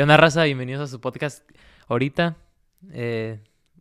[0.00, 0.44] ¿Qué onda, raza?
[0.44, 1.46] Bienvenidos a su podcast
[1.86, 2.34] ahorita.
[2.90, 3.38] Eh,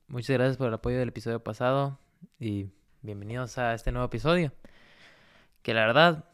[0.10, 1.98] muchas gracias por el apoyo del episodio pasado
[2.42, 2.66] y
[3.02, 4.52] bienvenidos a este nuevo episodio.
[5.62, 6.26] Que la verdad,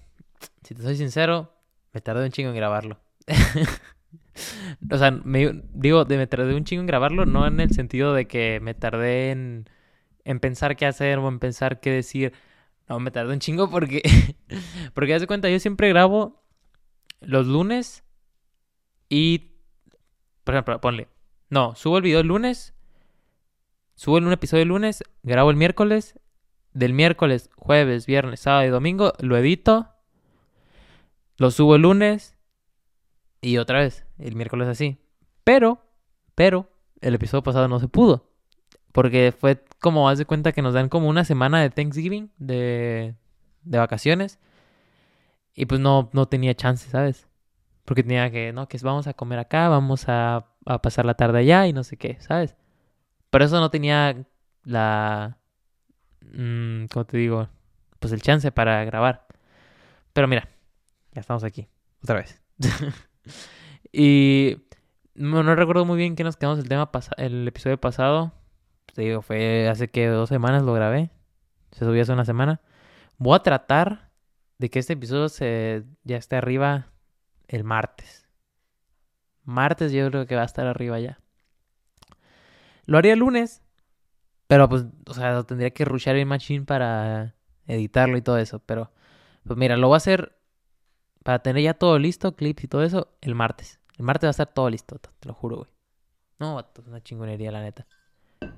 [0.64, 1.54] si te soy sincero,
[1.94, 2.98] me tardé un chingo en grabarlo.
[4.92, 8.26] o sea, me, digo, me tardé un chingo en grabarlo, no en el sentido de
[8.26, 9.70] que me tardé en,
[10.24, 12.34] en pensar qué hacer o en pensar qué decir.
[12.90, 14.02] No, me tardé un chingo porque,
[14.96, 16.42] porque haz de cuenta, yo siempre grabo
[17.22, 18.04] los lunes
[19.10, 19.52] y,
[20.46, 21.10] por ejemplo, ponle,
[21.50, 22.74] no, subo el video el lunes,
[23.96, 26.20] subo un episodio el lunes, grabo el miércoles,
[26.72, 29.90] del miércoles, jueves, viernes, sábado y domingo, lo edito,
[31.38, 32.38] lo subo el lunes
[33.42, 34.98] y otra vez, el miércoles así.
[35.44, 35.82] Pero,
[36.36, 36.70] pero,
[37.02, 38.30] el episodio pasado no se pudo.
[38.92, 43.16] Porque fue como, haz de cuenta que nos dan como una semana de Thanksgiving, de,
[43.64, 44.40] de vacaciones.
[45.54, 47.28] Y pues no, no tenía chance, ¿sabes?
[47.86, 51.40] Porque tenía que, no, que vamos a comer acá, vamos a, a pasar la tarde
[51.40, 52.56] allá y no sé qué, ¿sabes?
[53.30, 54.26] Pero eso no tenía
[54.64, 55.38] la...
[56.22, 57.50] Mmm, ¿Cómo te digo?
[58.00, 59.28] Pues el chance para grabar.
[60.14, 60.48] Pero mira,
[61.14, 61.68] ya estamos aquí,
[62.04, 62.42] otra vez.
[63.92, 64.58] y
[65.14, 68.34] no, no, recuerdo muy bien qué nos quedamos el tema el episodio pasado.
[68.94, 71.12] Te digo, fue hace que dos semanas lo grabé.
[71.72, 72.62] Se subió hace una semana.
[73.18, 74.12] Voy a tratar
[74.58, 76.88] de que este episodio se ya esté arriba
[77.48, 78.28] el martes.
[79.44, 81.20] Martes yo creo que va a estar arriba ya.
[82.86, 83.62] Lo haría el lunes,
[84.48, 87.36] pero pues, o sea, tendría que rushar el machine para
[87.68, 88.60] editarlo y todo eso.
[88.60, 88.92] Pero,
[89.44, 90.38] pues mira, lo voy a hacer
[91.24, 93.80] para tener ya todo listo, clips y todo eso, el martes.
[93.98, 95.70] El martes va a estar todo listo, te lo juro, güey.
[96.40, 97.88] No, es una chingonería, la neta.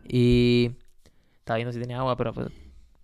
[0.07, 0.71] Y
[1.37, 2.47] estaba viendo si tenía agua, pero pues,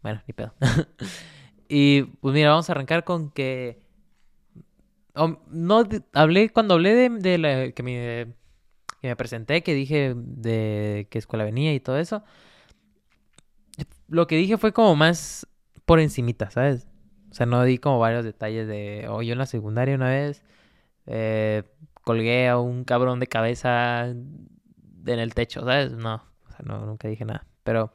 [0.02, 0.54] bueno, ni pedo.
[1.70, 3.83] y pues mira, vamos a arrancar con que
[5.16, 5.84] no
[6.14, 8.34] hablé cuando hablé de, la, que, me,
[9.02, 12.24] que me presenté, que dije de qué escuela venía y todo eso.
[14.08, 15.48] Lo que dije fue como más
[15.86, 16.88] por encimita, ¿sabes?
[17.32, 20.44] O sea, no di como varios detalles de, oh, yo en la secundaria una vez
[21.08, 21.64] eh,
[22.04, 24.48] colgué a un cabrón de cabeza en
[25.06, 25.94] el techo, ¿sabes?
[25.94, 27.46] No, o sea, no, nunca dije nada.
[27.64, 27.92] Pero,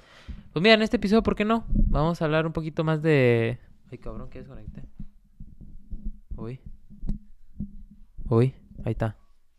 [0.53, 1.65] pues mira, en este episodio, ¿por qué no?
[1.69, 3.59] Vamos a hablar un poquito más de...
[3.91, 4.83] Ay, cabrón, ¿qué desconecté?
[6.37, 6.61] Uy.
[8.29, 9.17] Uy, ahí está.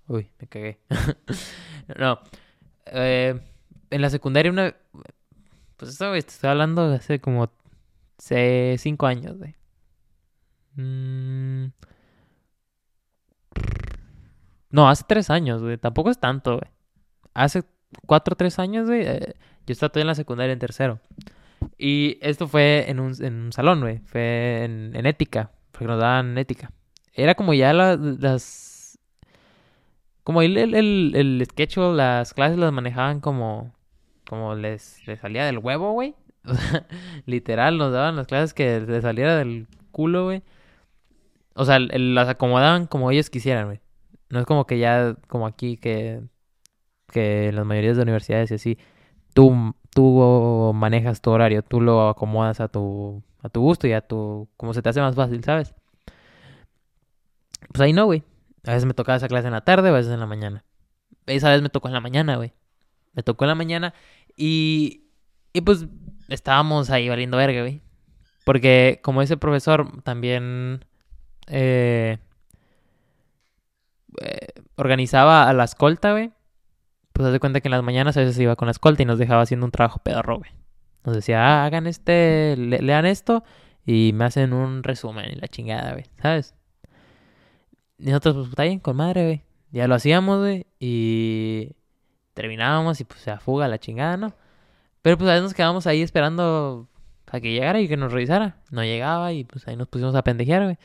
[0.07, 0.79] Uy, me cagué.
[1.97, 2.19] no.
[2.85, 3.39] Eh,
[3.89, 4.75] en la secundaria una...
[5.77, 7.51] Pues eso, güey, te estoy hablando de hace como...
[8.17, 9.55] Hace cinco años, güey.
[10.75, 11.71] Mm.
[14.71, 15.77] No, hace tres años, güey.
[15.77, 16.71] Tampoco es tanto, güey.
[17.33, 17.63] Hace
[18.05, 19.01] cuatro o tres años, güey.
[19.05, 19.35] Eh,
[19.65, 20.99] yo estaba en la secundaria en tercero.
[21.77, 23.99] Y esto fue en un, en un salón, güey.
[23.99, 25.51] Fue en, en ética.
[25.71, 26.71] Porque nos daban ética
[27.21, 28.97] era como ya las...
[30.23, 31.47] Como el, el, el,
[31.77, 33.73] o las clases las manejaban como...
[34.27, 36.15] Como les, salía del huevo, güey.
[37.25, 40.43] literal, nos daban las clases que les saliera del culo, güey.
[41.55, 43.81] O sea, las acomodaban como ellos quisieran, güey.
[44.29, 46.21] No es como que ya, como aquí, que,
[47.11, 48.77] que las mayorías de universidades y así,
[49.33, 54.01] tú, tú manejas tu horario, tú lo acomodas a tu, a tu gusto y a
[54.01, 55.73] tu, como se te hace más fácil, ¿sabes?
[57.71, 58.23] Pues ahí no, güey.
[58.65, 60.65] A veces me tocaba esa clase en la tarde, a veces en la mañana.
[61.25, 62.53] Esa vez me tocó en la mañana, güey.
[63.13, 63.93] Me tocó en la mañana
[64.35, 65.05] y,
[65.53, 65.87] y pues
[66.27, 67.81] estábamos ahí valiendo verga, güey.
[68.45, 70.85] Porque como ese profesor también
[71.47, 72.17] eh,
[74.21, 76.31] eh, organizaba a la escolta, güey.
[77.13, 79.19] Pues hace cuenta que en las mañanas a veces iba con la escolta y nos
[79.19, 80.51] dejaba haciendo un trabajo pedorro, güey.
[81.03, 83.43] Nos decía, ah, hagan este, lean esto
[83.85, 86.05] y me hacen un resumen y la chingada, güey.
[86.21, 86.55] ¿Sabes?
[87.99, 89.43] Nosotros, pues, está bien, con madre, güey.
[89.71, 90.65] Ya lo hacíamos, güey.
[90.79, 91.75] Y
[92.33, 94.33] terminábamos y pues se fuga la chingada, ¿no?
[95.01, 96.87] Pero pues a veces nos quedábamos ahí esperando
[97.27, 98.57] a que llegara y que nos revisara.
[98.71, 100.77] No llegaba y pues ahí nos pusimos a pendejear, güey.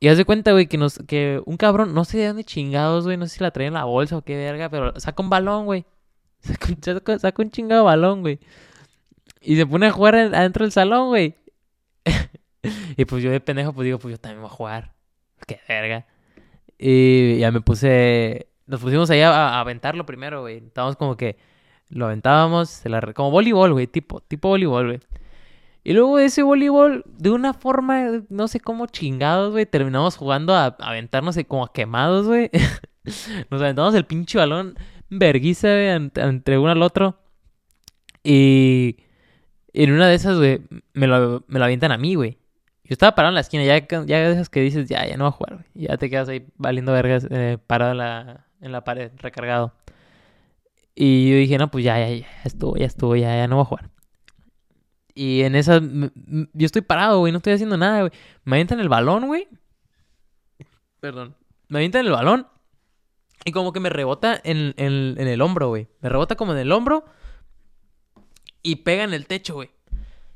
[0.00, 3.04] Y haz de cuenta, güey, que nos, que un cabrón, no sé de dónde chingados,
[3.04, 5.30] güey, no sé si la traía en la bolsa o qué verga, pero saca un
[5.30, 5.86] balón, güey.
[6.40, 8.38] Saca, saca, un chingado balón, güey.
[9.40, 11.36] Y se pone a jugar adentro del salón, güey.
[12.98, 14.92] y pues yo de pendejo, pues digo, pues yo también voy a jugar.
[15.46, 16.06] Qué verga.
[16.78, 18.48] Y ya me puse.
[18.66, 20.58] Nos pusimos ahí a, aventarlo primero, güey.
[20.58, 21.36] Estábamos como que.
[21.90, 22.82] Lo aventábamos,
[23.14, 23.86] como voleibol, güey.
[23.86, 25.00] Tipo, tipo voleibol, güey.
[25.84, 30.54] Y luego de ese voleibol, de una forma, no sé cómo chingados, güey, terminamos jugando
[30.54, 32.50] a, aventarnos como a quemados, güey.
[33.50, 34.76] Nos aventamos el pinche balón
[35.10, 37.18] verguiza, güey, entre uno al otro.
[38.22, 38.96] Y,
[39.74, 40.62] en una de esas, güey,
[40.94, 42.38] me lo, me lo avientan a mí, güey.
[42.84, 45.24] Yo estaba parado en la esquina, ya, ya de esas que dices, ya, ya no
[45.24, 45.86] va a jugar, güey.
[45.86, 49.72] Ya te quedas ahí valiendo vergas, eh, parado en la, en la pared, recargado.
[50.94, 53.62] Y yo dije, no, pues ya, ya, ya estuvo, ya estuvo, ya, ya no voy
[53.62, 53.90] a jugar.
[55.14, 58.12] Y en esa, yo estoy parado, güey, no estoy haciendo nada, güey.
[58.44, 59.48] Me avientan el balón, güey.
[61.00, 61.36] Perdón.
[61.68, 62.48] Me avientan el balón.
[63.46, 65.88] Y como que me rebota en, en, en el hombro, güey.
[66.00, 67.04] Me rebota como en el hombro.
[68.62, 69.70] Y pega en el techo, güey.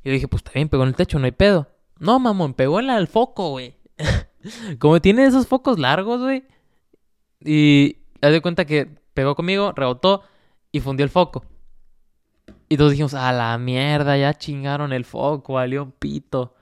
[0.05, 1.69] Y yo dije, pues está bien, pegó en el techo, no hay pedo.
[1.99, 3.75] No, mamón, pegó en el foco, güey.
[4.79, 6.45] como tiene esos focos largos, güey.
[7.41, 10.23] Y haz de cuenta que pegó conmigo, rebotó
[10.73, 11.45] y fundió el foco.
[12.69, 16.55] Y todos dijimos, a la mierda, ya chingaron el foco, valió un pito.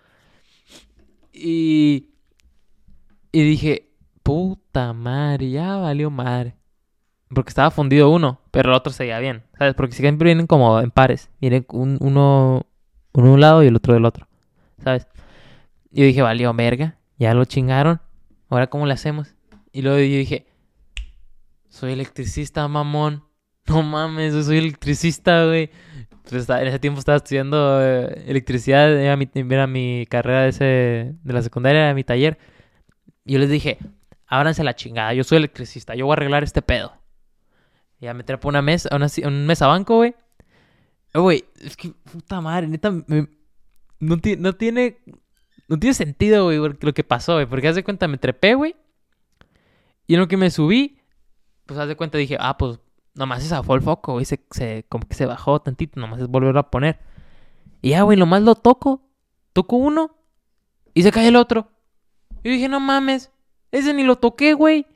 [1.33, 2.11] Y,
[3.33, 3.91] y dije,
[4.23, 6.55] puta madre, ya valió madre.
[7.29, 9.75] Porque estaba fundido uno, pero el otro seguía bien, ¿sabes?
[9.75, 11.29] Porque siempre vienen como en pares.
[11.41, 12.67] Vienen un, uno,
[13.13, 14.29] uno de un lado y el otro del otro,
[14.83, 15.09] ¿sabes?
[15.97, 18.03] Yo dije, valió verga, ya lo chingaron.
[18.51, 19.35] Ahora, ¿cómo le hacemos?
[19.73, 20.47] Y luego yo dije,
[21.71, 23.25] soy electricista, mamón.
[23.67, 25.71] No mames, yo soy electricista, güey.
[26.29, 31.15] Pues en ese tiempo estaba estudiando eh, electricidad, era mi, era mi carrera de, ese,
[31.25, 32.39] de la secundaria, era mi taller.
[33.25, 33.79] Y yo les dije,
[34.27, 36.93] ábranse la chingada, yo soy electricista, yo voy a arreglar este pedo.
[37.99, 40.15] Y ya me trepó una mesa, una, un banco, güey.
[41.15, 43.27] Güey, es que, puta madre, neta, no,
[43.99, 44.21] no
[44.53, 44.99] tiene,
[45.69, 47.47] no tiene sentido, güey, lo que pasó, güey.
[47.47, 48.77] Porque haz de cuenta, me trepé, güey.
[50.07, 50.99] Y en lo que me subí,
[51.67, 52.79] pues haz de cuenta, dije, ah, pues
[53.17, 54.27] Nomás se zafó el foco, güey.
[54.27, 55.99] Se, se, como que se bajó tantito.
[55.99, 56.99] Nomás es volverlo a poner.
[57.81, 59.01] Y ya, güey, nomás lo toco.
[59.55, 60.17] Toco uno.
[60.93, 61.69] Y se cae el otro.
[62.43, 63.33] Y dije, no mames.
[63.73, 64.87] Ese ni lo toqué, güey.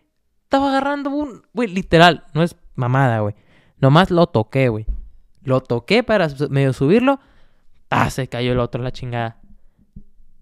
[0.43, 1.47] Estaba agarrando un.
[1.55, 2.25] Güey, literal.
[2.35, 3.35] No es mamada, güey.
[3.79, 4.85] Nomás lo toqué, güey.
[5.43, 7.21] Lo toqué para medio subirlo.
[7.89, 9.40] Ah, se cayó el otro, la chingada.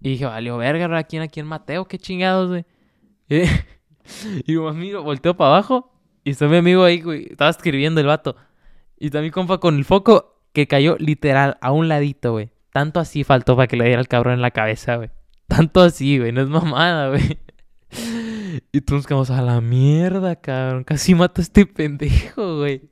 [0.01, 1.85] Y dije, valió verga, ¿a quién, a quién Mateo?
[1.85, 2.65] ¿Qué chingados, güey?
[4.45, 5.91] y nomás miro, volteo para abajo.
[6.23, 7.27] Y está mi amigo ahí, güey.
[7.31, 8.35] Estaba escribiendo el vato.
[8.97, 12.51] Y está mi compa con el foco que cayó literal a un ladito, güey.
[12.71, 15.09] Tanto así faltó para que le diera el cabrón en la cabeza, güey.
[15.47, 16.31] Tanto así, güey.
[16.31, 17.39] No es mamada, güey.
[18.71, 20.83] Y todos nos quedamos a la mierda, cabrón.
[20.83, 22.89] Casi mato a este pendejo, güey.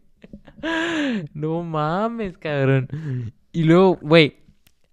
[1.33, 3.33] No mames, cabrón.
[3.51, 4.37] Y luego, güey,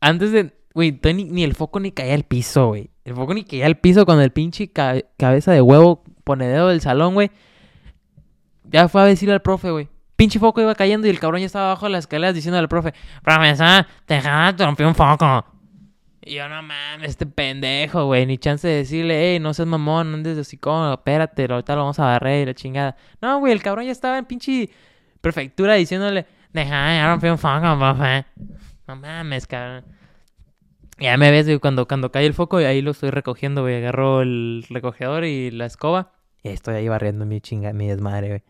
[0.00, 0.52] antes de.
[0.75, 2.91] Güey, ni, el foco ni caía al piso, güey.
[3.05, 7.15] El foco ni caía al piso cuando el pinche cabeza de huevo ponedero del salón,
[7.15, 7.31] güey
[8.65, 9.88] ya fue a decirle al profe, güey.
[10.17, 12.69] Pinche foco iba cayendo y el cabrón ya estaba abajo de las escaleras diciendo al
[12.69, 14.21] profe, profesor, te
[14.65, 15.44] rompió un foco.
[16.23, 18.25] Y yo, no mames, este pendejo, güey.
[18.25, 21.82] Ni chance de decirle, hey, no seas mamón, no andes de hocico, espérate, ahorita lo
[21.82, 22.97] vamos a barrer y la chingada.
[23.20, 24.70] No, güey, el cabrón ya estaba en pinche
[25.20, 28.25] prefectura diciéndole, deja, ya rompió un foco, profe.
[28.87, 29.85] No mames, cabrón.
[30.99, 33.76] Ya me ves, güey, cuando, cuando cae el foco y ahí lo estoy recogiendo, güey.
[33.76, 36.12] Agarro el recogedor y la escoba
[36.43, 38.43] y estoy ahí barriendo mi chinga, mi desmadre, güey.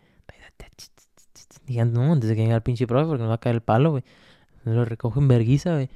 [1.66, 3.62] Digan, no, antes de que venga el pinche profe, porque me va a caer el
[3.62, 4.04] palo, güey.
[4.64, 5.88] Lo recojo en verguiza, güey.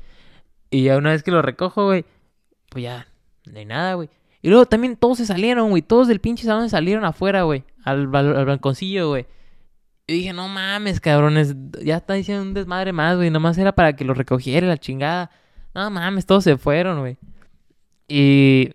[0.70, 2.04] Y ya una vez que lo recojo, güey,
[2.70, 3.06] pues ya,
[3.50, 4.08] no hay nada, güey.
[4.40, 5.82] Y luego también todos se salieron, güey.
[5.82, 7.64] Todos del pinche salón salieron afuera, güey.
[7.84, 9.26] Al, al, balconcillo, güey.
[10.06, 11.54] Y dije, no mames, cabrones.
[11.82, 13.30] Ya está diciendo un desmadre más, güey.
[13.30, 15.30] Nomás era para que lo recogiera la chingada.
[15.78, 17.18] No mames, todos se fueron, güey.
[18.08, 18.72] Y.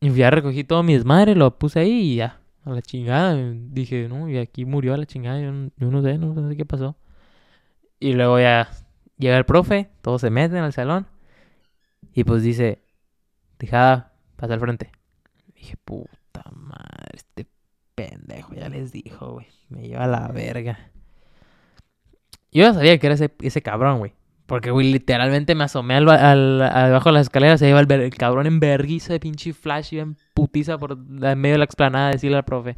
[0.00, 3.36] Ya recogí todo mi desmadre, lo puse ahí y ya a la chingada.
[3.36, 5.40] Dije, no, y aquí murió a la chingada.
[5.42, 6.96] Yo, no sé, no sé qué pasó.
[8.00, 8.70] Y luego ya
[9.18, 11.06] llega el profe, todos se meten al salón.
[12.14, 12.82] Y pues dice,
[13.58, 14.90] dejada, pasa al frente.
[15.54, 17.46] dije, puta madre, este
[17.94, 19.48] pendejo ya les dijo, güey.
[19.68, 20.78] Me lleva a la verga.
[22.52, 24.14] Yo ya sabía que era ese, ese cabrón, güey.
[24.46, 28.46] Porque, güey, literalmente me asomé al, al, abajo de las escaleras, se iba el, cabrón
[28.46, 32.12] en verguiza de pinche flash, iba en putiza por en medio de la explanada a
[32.12, 32.76] decirle al profe.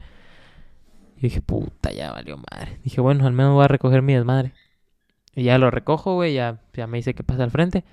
[1.19, 2.79] Y dije, puta, ya valió madre.
[2.85, 4.53] Dije, bueno, al menos voy a recoger mi desmadre.
[5.35, 7.85] Y ya lo recojo, güey, ya, ya me dice que pasa al frente.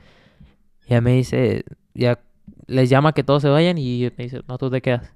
[0.88, 2.20] Ya me dice, ya
[2.68, 5.12] les llama que todos se vayan y me dice, no, tú te quedas.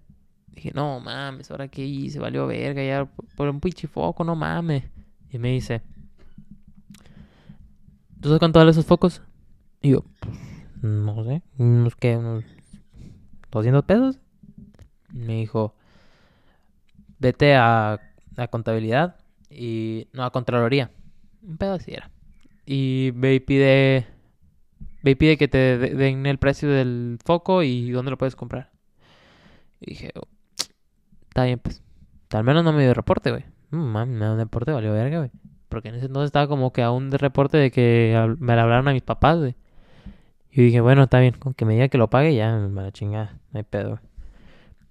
[0.48, 4.84] Dije, no mames, ahora qué hice, valió verga, ya por un pinche foco, no mames.
[5.32, 5.82] Y me dice,
[8.22, 9.22] ¿Tú sabes cuánto valen esos focos?
[9.82, 10.38] Y yo, pues,
[10.82, 12.44] no sé, unos que, unos
[13.52, 14.20] 200 pesos.
[15.14, 15.74] Me dijo,
[17.20, 18.00] vete a,
[18.38, 19.16] a contabilidad
[19.50, 20.92] y no a contraloría.
[21.42, 22.12] Un pedo así era.
[22.66, 24.08] Y ve y pide,
[25.02, 28.72] ve y pide que te den el precio del foco y dónde lo puedes comprar.
[29.80, 30.28] Y dije, oh,
[31.30, 31.82] está bien, pues.
[32.32, 33.46] Al menos no me dio reporte, güey.
[33.72, 35.32] Mm, mami, me da un reporte, valió verga, güey.
[35.70, 38.88] Porque en ese entonces estaba como que aún de reporte de que me la hablaron
[38.88, 39.56] a mis papás, güey.
[40.52, 42.92] Y dije, bueno, está bien, con que me diga que lo pague, ya me la
[42.92, 44.00] chingada, no hay pedo.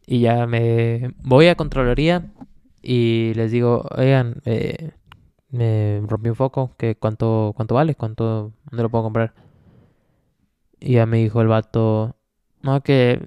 [0.06, 2.32] Y ya me voy a Contraloría
[2.82, 4.92] Y les digo, oigan, eh,
[5.50, 9.34] me rompí un foco, que cuánto, cuánto vale, cuánto, dónde lo puedo comprar.
[10.80, 12.16] Y ya me dijo el vato,
[12.62, 13.20] no, que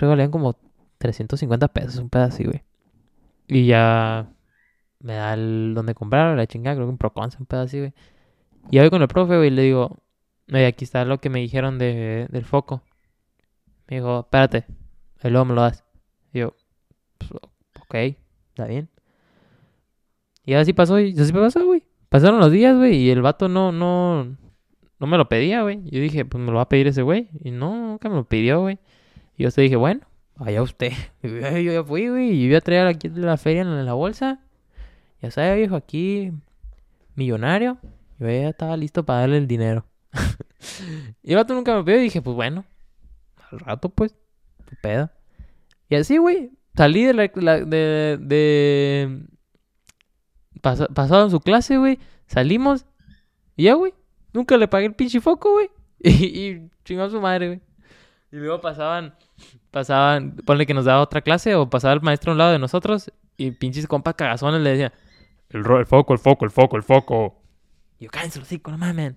[0.00, 0.56] valían como
[0.98, 2.62] 350 pesos, un pedazo güey.
[3.48, 4.28] Y ya
[5.02, 7.92] me da el donde comprar, la chingada, creo que un Proconce, un pedazo güey.
[8.70, 9.98] Y ya voy con el profe, güey, y le digo,
[10.52, 12.82] oye, aquí está lo que me dijeron de, del foco.
[13.88, 14.64] Me dijo, espérate,
[15.22, 15.84] y luego me lo das.
[16.32, 16.54] Y yo,
[17.18, 17.30] pues,
[17.82, 17.94] ok,
[18.50, 18.88] está bien.
[20.44, 21.84] Y así pasó, y así pasó, güey.
[22.08, 24.36] Pasaron los días, güey, y el vato no, no,
[24.98, 25.82] no me lo pedía, güey.
[25.84, 27.28] Yo dije, pues me lo va a pedir ese güey.
[27.42, 28.78] Y no, nunca me lo pidió, güey.
[29.36, 30.02] Y yo te dije, bueno,
[30.36, 30.92] allá usted.
[31.22, 34.40] yo ya fui, güey, y yo iba a traer aquí la feria en la bolsa.
[35.22, 36.32] Ya sabe, viejo, aquí,
[37.14, 37.78] millonario.
[38.18, 39.86] Yo ya estaba listo para darle el dinero.
[41.22, 42.64] y el vato nunca me pidió y dije, pues bueno,
[43.50, 44.14] al rato, pues,
[44.68, 45.10] tu pedo.
[45.88, 49.22] Y así, güey, salí de la, de, de
[50.60, 51.98] pasado en su clase, güey.
[52.26, 52.84] Salimos.
[53.56, 53.94] Y ya, güey.
[54.32, 55.70] Nunca le pagué el pinche foco, güey.
[56.04, 57.60] Y, chingó a su madre, güey.
[58.32, 59.14] Y luego pasaban,
[59.70, 62.58] pasaban, ponle que nos daba otra clase o pasaba el maestro a un lado de
[62.58, 64.92] nosotros y pinches compas cagazones le decían,
[65.52, 67.42] el, el foco, el foco, el foco, el foco.
[68.00, 69.16] Yo, cállense los hijos, no mamen.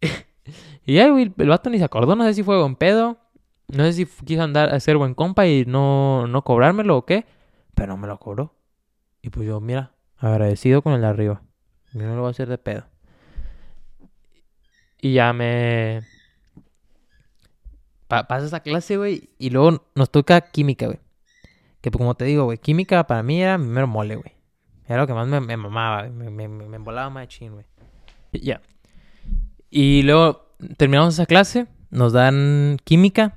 [0.86, 3.18] y ya, güey, el vato ni se acordó, no sé si fue buen pedo,
[3.68, 7.24] no sé si quiso andar a ser buen compa y no, no cobrármelo o qué,
[7.74, 8.54] pero no me lo cobró.
[9.22, 11.42] Y pues yo, mira, agradecido con el de arriba.
[11.92, 12.84] Yo no lo voy a hacer de pedo.
[15.00, 16.02] Y ya me...
[18.06, 19.30] pasa esa clase, güey.
[19.38, 21.00] Y luego nos toca química, güey.
[21.80, 24.39] Que como te digo, güey, química para mí era mi mero mole, güey.
[24.90, 27.64] Era lo que más me, mamaba, me, me, me, embolaba más chin, güey.
[28.32, 28.60] Ya.
[29.70, 33.36] Y luego terminamos esa clase, nos dan química.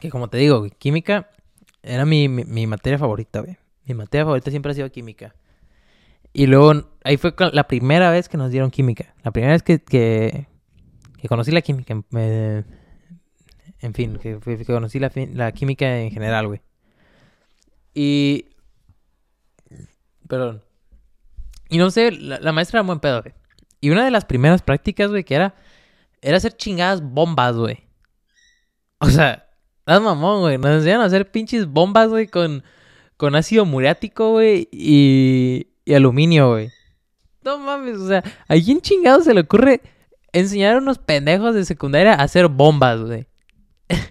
[0.00, 1.30] Que como te digo, química
[1.80, 3.56] era mi, mi materia favorita, güey.
[3.84, 5.36] Mi materia favorita siempre ha sido química.
[6.32, 9.14] Y luego, ahí fue la primera vez que nos dieron química.
[9.22, 10.48] La primera vez que, que,
[11.28, 11.94] conocí la química.
[11.94, 12.64] en
[13.94, 16.62] fin, que, conocí la, la, química en general, güey.
[17.94, 18.46] Y...
[20.34, 20.62] Perdón.
[21.68, 23.34] Y no sé, la, maestra era buen pedo, güey.
[23.80, 25.54] Y una de las primeras prácticas, güey, que era...
[26.20, 27.84] Era hacer chingadas bombas, güey.
[28.98, 29.46] O sea,
[29.86, 30.58] las mamón, güey.
[30.58, 32.64] Nos enseñaron a hacer pinches bombas, güey, con
[33.16, 36.70] con ácido muriático, güey, y, y aluminio, güey.
[37.42, 39.82] No mames, o sea, ¿a quién chingado se le ocurre
[40.32, 43.26] enseñar a unos pendejos de secundaria a hacer bombas, güey?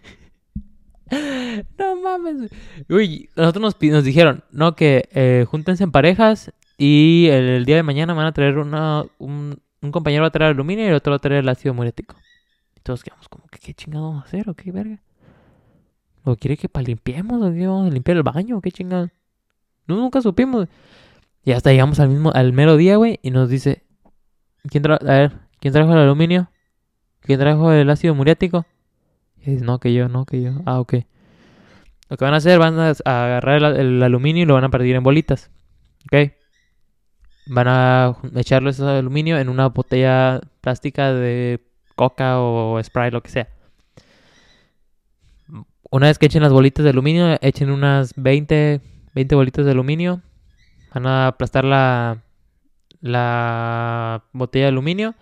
[1.77, 2.51] no mames,
[2.89, 3.29] güey.
[3.35, 8.13] nosotros nos, nos dijeron, no, que eh, júntense en parejas y el, día de mañana
[8.13, 11.17] van a traer una, un, un compañero va a traer aluminio y el otro va
[11.17, 12.15] a traer el ácido muriático.
[12.75, 15.01] Y todos quedamos como, ¿qué, qué chingado vamos a hacer o qué verga?
[16.23, 17.41] ¿O quiere que para limpiemos?
[17.41, 18.61] ¿O qué vamos a limpiar el baño?
[18.61, 19.11] ¿Qué chingada?
[19.87, 20.67] No, nunca supimos.
[21.43, 23.83] Y hasta llegamos al mismo, al mero día, güey, y nos dice,
[24.69, 26.49] ¿quién a ver, ¿quién trajo el aluminio?
[27.19, 28.65] ¿Quién trajo el ácido muriático?
[29.45, 30.61] Y dice, no, que yo, no, que yo.
[30.65, 30.95] Ah, ok.
[32.13, 34.95] Lo que van a hacer, van a agarrar el, aluminio y lo van a partir
[34.95, 35.49] en bolitas.
[36.05, 36.31] ¿Ok?
[37.47, 41.65] Van a echarle ese aluminio en una botella plástica de
[41.95, 43.49] coca o spray, lo que sea.
[45.89, 48.79] Una vez que echen las bolitas de aluminio, echen unas 20,
[49.15, 50.21] 20 bolitas de aluminio.
[50.93, 52.21] Van a aplastar la,
[53.01, 55.15] la botella de aluminio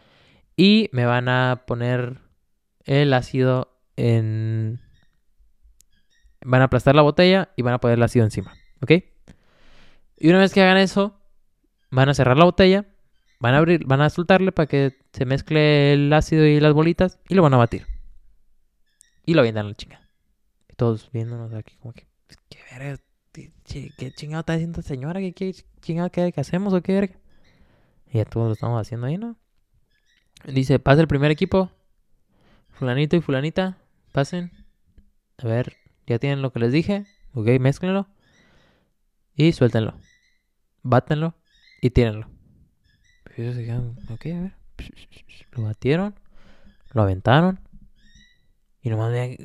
[0.58, 2.18] y me van a poner
[2.84, 4.82] el ácido en...
[6.44, 8.92] Van a aplastar la botella y van a poner el ácido encima, ¿ok?
[10.18, 11.20] Y una vez que hagan eso,
[11.90, 12.86] van a cerrar la botella,
[13.40, 17.20] van a abrir, van a soltarle para que se mezcle el ácido y las bolitas
[17.28, 17.86] y lo van a batir.
[19.26, 20.02] Y lo avientan a la chinga
[20.82, 23.00] todos viéndonos aquí como que, pues, ¿qué verga?
[23.34, 25.20] ¿Qué chingado está diciendo esta señora?
[25.20, 27.20] ¿Qué, qué chingado qué, hacemos o qué verga?
[28.08, 29.38] Y ya todos lo estamos haciendo ahí, ¿no?
[30.44, 31.70] Dice, pasa el primer equipo.
[32.72, 33.78] Fulanito y fulanita,
[34.12, 34.52] pasen.
[35.38, 35.78] A ver,
[36.12, 37.06] ya tienen lo que les dije.
[37.34, 38.08] Ok, mézclenlo.
[39.36, 39.96] Y suéltenlo.
[40.84, 41.36] Bátenlo
[41.82, 42.28] y tírenlo.
[43.36, 43.58] Pues
[44.10, 44.56] ok, a ver.
[45.52, 46.16] Lo batieron.
[46.94, 47.60] Lo aventaron.
[48.82, 49.38] Y nomás miran,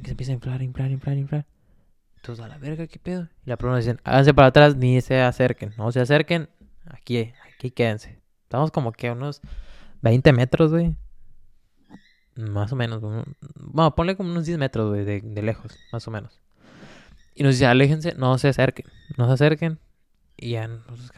[0.00, 1.46] que se empieza a inflar, inflar, inflar, inflar.
[2.16, 3.28] Entonces, a la verga, ¿qué pedo?
[3.44, 5.72] Y la prueba dicen, háganse para atrás, ni se acerquen.
[5.76, 6.48] No se acerquen,
[6.86, 8.20] aquí, aquí quédense.
[8.42, 9.40] Estamos como que a unos
[10.00, 10.96] 20 metros, güey.
[12.38, 13.02] Más o menos.
[13.56, 16.40] Bueno, ponle como unos 10 metros, güey, de, de, lejos, más o menos.
[17.34, 18.86] Y nos dice, aléjense, no se acerquen.
[19.16, 19.80] No se acerquen.
[20.36, 21.10] Y ya nos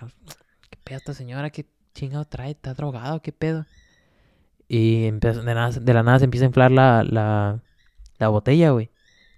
[0.71, 1.51] ¿qué pedo esta señora?
[1.51, 2.53] ¿Qué chingado trae?
[2.53, 3.21] ¿Está drogado?
[3.21, 3.67] ¿Qué pedo?
[4.67, 7.61] Y de, de, la nada se empieza a inflar la, la,
[8.19, 8.91] la botella, güey.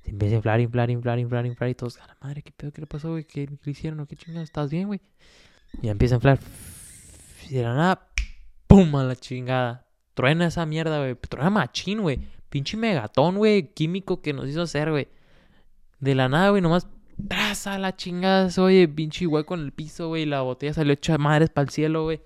[0.04, 1.70] Se empieza a inflar, inflar, inflar, inflar, inflar.
[1.70, 2.70] Y todos, la madre, ¿qué pedo?
[2.70, 3.24] ¿Qué le pasó, güey?
[3.24, 3.98] ¿Qué, le hicieron?
[3.98, 4.44] ¿O qué chingada?
[4.44, 5.00] ¿Estás bien, güey?
[5.80, 6.38] Y empieza a inflar.
[7.48, 8.08] Y de la nada,
[8.68, 8.94] ¡pum!
[8.94, 9.84] A la chingada.
[10.14, 11.14] Truena esa mierda, güey.
[11.14, 12.20] Truena machín, güey.
[12.48, 13.72] Pinche megatón, güey.
[13.72, 15.08] Químico que nos hizo hacer, güey.
[16.00, 16.86] De la nada, güey, nomás.
[17.28, 20.26] Traza la chingada, oye, pinche hueco en el piso, güey.
[20.26, 22.20] La botella salió hecha madres para el cielo, güey.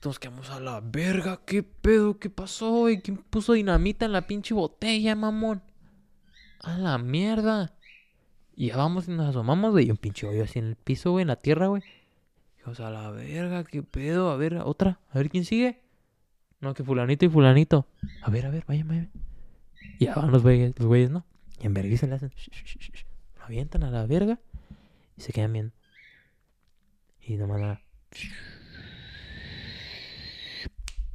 [0.00, 1.40] Todos quedamos a la verga.
[1.46, 2.18] ¿Qué pedo?
[2.18, 3.00] ¿Qué pasó, güey?
[3.00, 5.62] ¿Quién puso dinamita en la pinche botella, mamón?
[6.58, 7.72] A la mierda.
[8.56, 9.86] Y ya vamos y nos asomamos, güey.
[9.86, 11.82] Y un pinche hoyo así en el piso, güey, en la tierra, güey.
[12.56, 14.30] Dijimos, a la verga, qué pedo.
[14.30, 14.98] A ver, otra.
[15.10, 15.80] A ver quién sigue.
[16.62, 17.88] No, que fulanito y fulanito.
[18.22, 19.08] A ver, a ver, vaya, vaya.
[19.98, 21.26] Y ya van los güeyes, los güeyes, ¿no?
[21.60, 22.32] Y en vergüenza le hacen.
[23.36, 24.38] Lo avientan a la verga.
[25.16, 25.74] Y se quedan viendo.
[27.20, 27.82] Y nomás nada.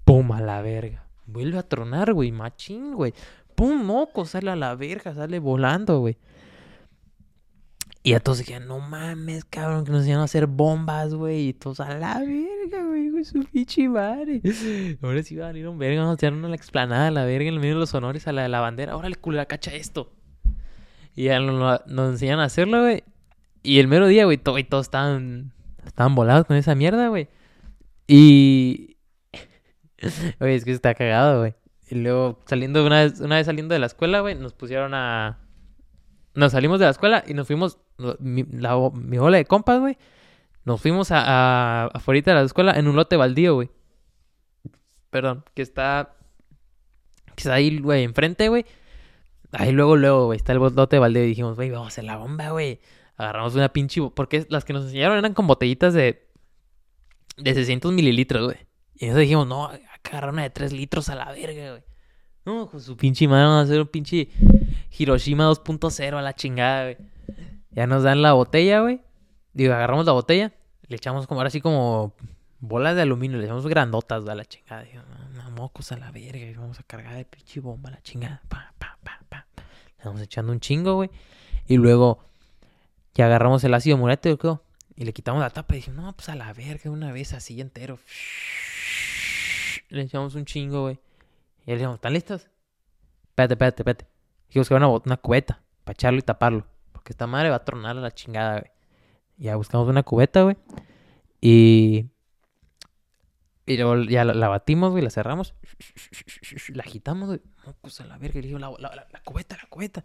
[0.03, 1.07] Pum, a la verga.
[1.25, 2.33] Vuelve a tronar, güey.
[2.33, 3.13] Machín, güey.
[3.55, 6.17] Pum, moco, sale a la verga, sale volando, güey.
[8.03, 11.49] Y a todos quedan, no mames, cabrón, que nos enseñaron a hacer bombas, güey.
[11.49, 14.41] Y todos a la verga, güey, güey, su pinche madre.
[15.01, 17.49] Ahora sí va a venir un verga, nos tiraron a la explanada, a la verga,
[17.49, 18.95] en el medio de los honores, a la de la bandera.
[18.95, 20.13] Órale, culo, cacha esto.
[21.15, 23.03] Y ya nos, nos enseñan a hacerlo, güey.
[23.63, 25.51] Y el mero día, güey, todo, todos estaban,
[25.85, 27.27] estaban volados con esa mierda, güey.
[28.07, 28.97] Y...
[30.39, 31.55] Oye, es que está cagado, güey.
[31.89, 35.39] Y luego saliendo, una vez, una vez saliendo de la escuela, güey, nos pusieron a...
[36.33, 37.79] Nos salimos de la escuela y nos fuimos,
[38.19, 39.97] mi, la, bola de compas, güey.
[40.65, 43.69] Nos fuimos a, afuera de la escuela en un lote baldío, güey.
[45.09, 46.15] Perdón, que está...
[47.35, 48.65] Que está ahí, güey, enfrente, güey.
[49.51, 52.17] Ahí luego, luego, güey, está el lote baldío y dijimos, güey, vamos a hacer la
[52.17, 52.81] bomba, güey.
[53.15, 54.01] Agarramos una pinche...
[54.13, 56.27] Porque las que nos enseñaron eran con botellitas de...
[57.37, 58.57] De 600 mililitros, güey.
[58.95, 59.69] Y entonces dijimos, no,
[60.05, 61.83] agarrar una de 3 litros a la verga, güey.
[62.45, 64.29] No, con su pinche madre vamos a hacer un pinche
[64.97, 66.97] Hiroshima 2.0 a la chingada, güey.
[67.77, 69.01] Ya nos dan la botella, güey.
[69.53, 70.51] Digo, agarramos la botella,
[70.87, 72.15] le echamos como ahora así como
[72.59, 74.81] bolas de aluminio, le echamos grandotas a la chingada.
[74.81, 75.03] Digo,
[75.35, 78.41] no, mocos a la verga, y vamos a cargar de pinche bomba a la chingada.
[78.49, 79.45] Pa, pa, pa, pa.
[79.99, 81.11] Le vamos echando un chingo, güey.
[81.67, 82.25] Y luego
[83.13, 84.63] ya agarramos el ácido murete, creo.
[84.95, 87.61] Y le quitamos la tapa y dijimos, no, pues a la verga, una vez así
[87.61, 87.99] entero.
[89.89, 90.99] Le echamos un chingo, güey.
[91.67, 92.49] Y le dijimos, ¿están listos?
[93.27, 94.07] Espérate, espérate, espérate.
[94.47, 96.65] Dijimos que una, una cubeta para echarlo y taparlo.
[97.07, 98.69] Porque esta madre va a tronar a la chingada, güey.
[99.37, 100.57] Ya buscamos una cubeta, güey.
[101.39, 102.07] Y.
[103.65, 105.53] Y luego ya la, batimos, güey, la cerramos.
[106.73, 107.41] La agitamos, güey.
[107.65, 108.41] A la verga.
[108.41, 110.03] Digo, la, la, cubeta, la cubeta.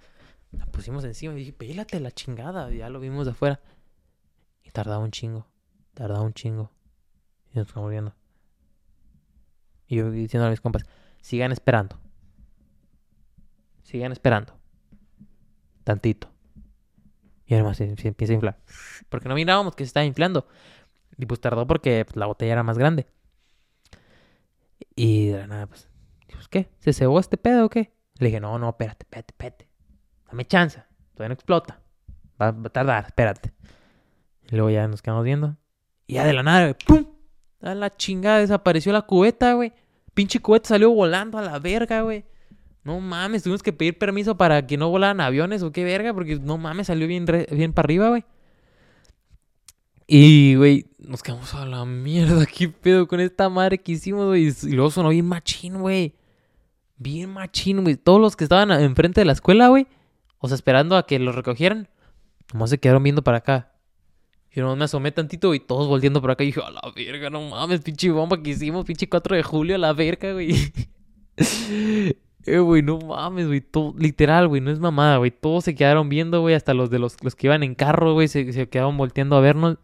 [0.52, 2.70] La pusimos encima y dije, pélate la chingada.
[2.70, 3.60] Ya lo vimos de afuera.
[4.62, 5.48] Y tardaba un chingo.
[5.94, 6.70] Tardaba un chingo.
[7.52, 8.14] Y nos estamos viendo.
[9.88, 10.84] Y yo diciendo a mis compas,
[11.20, 11.98] sigan esperando.
[13.82, 14.56] Sigan esperando.
[15.82, 16.31] Tantito.
[17.52, 18.58] Y además se, empieza a inflar.
[19.10, 20.46] Porque no mirábamos que se estaba inflando.
[21.18, 23.06] Y pues tardó porque pues, la botella era más grande.
[24.96, 25.86] Y de la nada, pues,
[26.32, 26.70] pues, ¿qué?
[26.78, 27.92] ¿Se cebó este pedo o qué?
[28.18, 29.68] Le dije, no, no, espérate, espérate, espérate.
[30.28, 30.82] Dame chance.
[31.12, 31.82] Todavía no explota.
[32.40, 33.52] Va, a tardar, espérate.
[34.48, 35.58] Luego ya nos quedamos viendo.
[36.06, 37.04] Y ya de la nada, güey, ¡pum!
[37.60, 39.74] A la chingada desapareció la cubeta, güey.
[40.14, 42.24] Pinche cubeta salió volando a la verga, güey.
[42.84, 46.36] No mames, tuvimos que pedir permiso para que no volaran aviones o qué verga, porque
[46.40, 48.24] no mames, salió bien, bien para arriba, güey.
[50.06, 52.44] Y, güey, nos quedamos a la mierda.
[52.52, 54.52] ¿Qué pedo con esta madre que hicimos, güey?
[54.62, 56.14] Y luego sonó bien machín, güey.
[56.96, 57.96] Bien machín, güey.
[57.96, 59.86] Todos los que estaban enfrente de la escuela, güey.
[60.38, 61.88] O sea, esperando a que los recogieran.
[62.52, 63.72] Nomás se quedaron viendo para acá.
[64.50, 66.42] Yo no me asomé tantito y todos volviendo por acá.
[66.44, 69.76] Y dije, a la verga, no mames, pinche bomba que hicimos, pinche 4 de julio,
[69.76, 70.72] a la verga, güey.
[72.46, 73.64] eh, güey, no mames, güey.
[73.98, 75.30] Literal, güey, no es mamada, güey.
[75.30, 76.54] Todos se quedaron viendo, güey.
[76.54, 79.40] Hasta los de los, los que iban en carro, güey, se, se quedaban volteando a
[79.40, 79.78] vernos.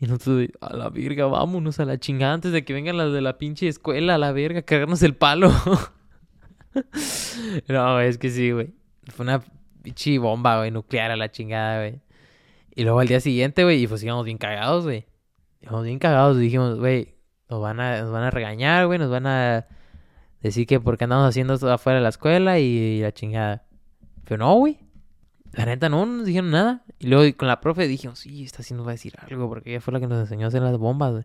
[0.00, 3.20] Y nosotros, a la verga, vámonos a la chingada antes de que vengan las de
[3.20, 5.50] la pinche escuela, a la verga, cagarnos el palo.
[7.68, 8.70] no, es que sí, güey.
[9.08, 9.42] Fue una
[9.82, 12.00] pinche bomba, güey, nuclear a la chingada, güey.
[12.76, 15.04] Y luego al día siguiente, güey, y pues íbamos bien cagados, güey.
[15.60, 17.16] Íbamos bien cagados dijimos, güey,
[17.50, 19.66] nos van a, nos van a regañar, güey, nos van a
[20.42, 23.64] decir que por qué andamos haciendo esto afuera de la escuela y, la chingada.
[24.24, 24.78] Pero no, güey.
[25.52, 26.84] La neta no, no nos dijeron nada.
[26.98, 29.70] Y luego con la profe dijimos, sí, esta sí nos va a decir algo, porque
[29.70, 31.24] ella fue la que nos enseñó a hacer las bombas.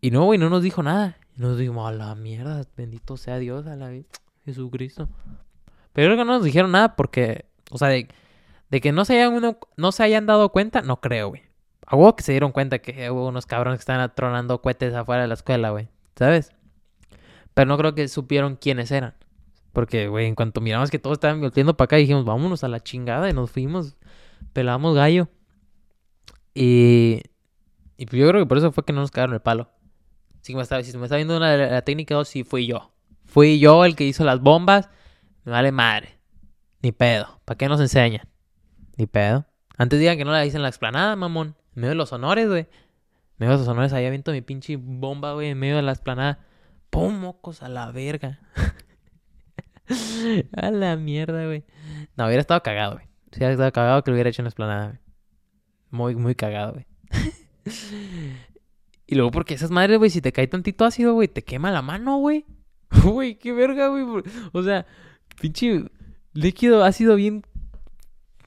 [0.00, 1.16] Y no, güey, no nos dijo nada.
[1.36, 3.90] Y nos dijimos, a la mierda, bendito sea Dios, a la
[4.44, 5.08] Jesucristo.
[5.92, 8.08] Pero creo que no nos dijeron nada porque, o sea, de,
[8.70, 11.42] de que no se, hayan uno, no se hayan dado cuenta, no creo, güey.
[11.86, 15.22] A huevo que se dieron cuenta que hubo unos cabrones que estaban tronando cohetes afuera
[15.22, 15.88] de la escuela, güey.
[16.14, 16.52] ¿Sabes?
[17.54, 19.14] Pero no creo que supieron quiénes eran.
[19.72, 22.80] Porque, güey, en cuanto miramos que todos estaban volteando para acá, dijimos, vámonos a la
[22.80, 23.28] chingada.
[23.30, 23.96] Y nos fuimos,
[24.52, 25.28] pelamos gallo.
[26.54, 27.22] Y,
[27.96, 29.70] y pues yo creo que por eso fue que no nos cagaron el palo.
[30.42, 32.92] Si me está, si me está viendo una, la técnica 2, sí fui yo.
[33.24, 34.88] Fui yo el que hizo las bombas.
[35.44, 36.18] Me vale madre.
[36.82, 37.40] Ni pedo.
[37.44, 38.28] ¿Para qué nos enseñan?
[38.96, 39.46] Ni pedo.
[39.76, 41.54] Antes digan que no la hice en la explanada, mamón.
[41.74, 42.60] En medio de los honores, güey.
[42.60, 42.68] En
[43.38, 46.40] medio de los honores, ahí aviento mi pinche bomba, güey, en medio de la explanada.
[46.90, 47.20] ¡Pum!
[47.20, 48.40] Mocos a la verga.
[50.56, 51.64] a la mierda, güey.
[52.16, 53.06] No, hubiera estado cagado, güey.
[53.32, 54.98] Si hubiera estado cagado que lo hubiera hecho en la explanada, güey.
[55.90, 56.86] Muy, muy cagado, güey.
[59.06, 61.82] y luego porque esas madres, güey, si te cae tantito ácido, güey, te quema la
[61.82, 62.44] mano, güey.
[63.04, 64.24] Güey, qué verga, güey.
[64.52, 64.84] O sea,
[65.40, 65.84] pinche
[66.32, 67.44] líquido ácido bien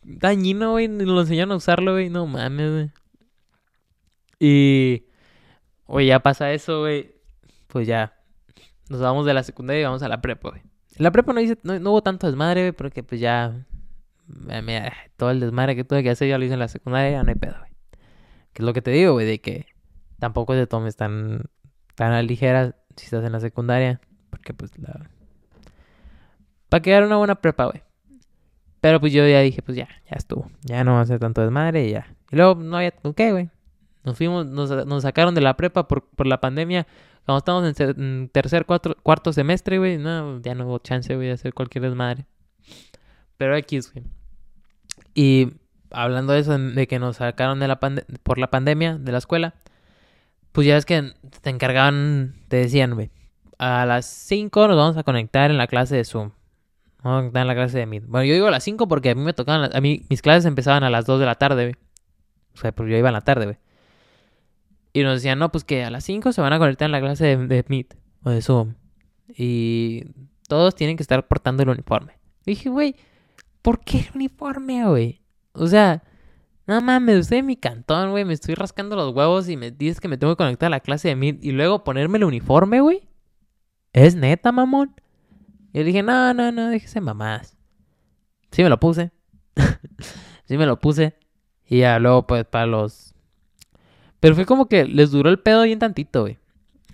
[0.03, 0.89] dañino, güey.
[0.89, 2.09] Lo enseñaron a usarlo, güey.
[2.09, 2.91] No mames, güey.
[4.39, 5.05] Y,
[5.87, 7.15] güey, ya pasa eso, güey.
[7.67, 8.13] Pues ya,
[8.93, 10.61] nos vamos de la secundaria y vamos a la prepa, güey.
[10.97, 13.65] La prepa no, hice, no, hubo tanto desmadre, güey, porque pues ya,
[15.17, 17.29] todo el desmadre que tuve que hacer ya lo hice en la secundaria, ya no
[17.29, 17.71] hay pedo, güey.
[18.53, 19.65] Que es lo que te digo, güey, de que
[20.19, 21.45] tampoco te tomes tan,
[21.95, 25.09] tan a ligera si estás en la secundaria, porque pues la...
[26.69, 27.81] Para quedar una buena prepa, güey.
[28.79, 30.51] Pero pues yo ya dije, pues ya, ya estuvo.
[30.61, 32.15] Ya no va a ser tanto desmadre y ya.
[32.31, 33.49] Y luego no había, ¿qué, güey?
[34.03, 36.85] Nos fuimos, nos, nos, sacaron de la prepa por, por la pandemia.
[37.25, 41.33] Cuando estábamos en, tercer, cuatro, cuarto semestre, güey, no, ya no hubo chance, güey, de
[41.33, 42.25] hacer cualquier desmadre.
[43.37, 44.05] Pero X, güey.
[45.15, 45.53] Y
[45.91, 49.53] hablando de eso, de que nos sacaron de la por la pandemia de la escuela,
[50.51, 53.09] pues ya es que te encargaban, te decían, güey,
[53.57, 56.31] a las 5 nos vamos a conectar en la clase de Zoom.
[57.01, 58.05] Vamos a conectar en la clase de Meet.
[58.07, 60.45] Bueno, yo digo a las 5 porque a mí me tocaban, a mí mis clases
[60.45, 61.75] empezaban a las 2 de la tarde, güey.
[62.53, 63.57] O sea, pues yo iba en la tarde, güey.
[64.93, 67.01] Y nos decían, no, pues que a las 5 se van a conectar en la
[67.01, 68.75] clase de, de Meet o de Zoom.
[69.27, 70.05] Y
[70.47, 72.19] todos tienen que estar portando el uniforme.
[72.45, 72.95] dije, güey,
[73.63, 75.21] ¿por qué el uniforme, güey?
[75.53, 76.03] O sea,
[76.67, 79.99] no mames, estoy en mi cantón, güey, me estoy rascando los huevos y me dices
[79.99, 82.81] que me tengo que conectar a la clase de Meet y luego ponerme el uniforme,
[82.81, 83.09] güey.
[83.91, 84.95] ¿Es neta, mamón?
[85.73, 87.57] Y yo dije, no, no, no, déjese mamás.
[88.51, 89.11] Sí me lo puse.
[90.45, 91.15] sí me lo puse.
[91.65, 93.12] Y ya luego, pues, para los
[94.23, 96.37] pero fue como que les duró el pedo bien tantito, güey.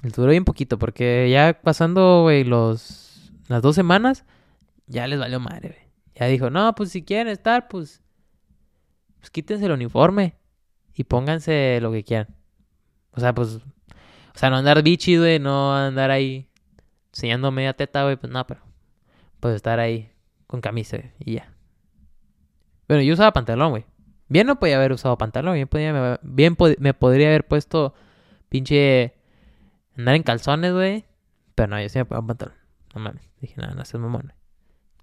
[0.01, 3.31] Les duró bien poquito, porque ya pasando, güey, los...
[3.47, 4.25] las dos semanas,
[4.87, 5.91] ya les valió madre, güey.
[6.15, 8.01] Ya dijo, no, pues si quieren estar, pues...
[9.19, 10.37] Pues quítense el uniforme
[10.95, 12.35] y pónganse lo que quieran.
[13.11, 13.57] O sea, pues...
[13.57, 13.61] O
[14.33, 16.49] sea, no andar bichi, güey, no andar ahí
[17.13, 18.61] enseñando media teta, güey, pues no, pero...
[19.39, 20.09] Pues estar ahí
[20.47, 21.53] con camisa y ya.
[22.87, 23.85] Bueno, yo usaba pantalón, güey.
[24.29, 27.95] Bien no podía haber usado pantalón, bien, podía, bien me podría haber puesto
[28.47, 29.15] pinche
[29.97, 31.05] andar en calzones, güey.
[31.55, 32.55] Pero no, yo sí me pongo pantalón.
[32.95, 33.29] No mames.
[33.41, 34.33] Dije, no, no seas mamón.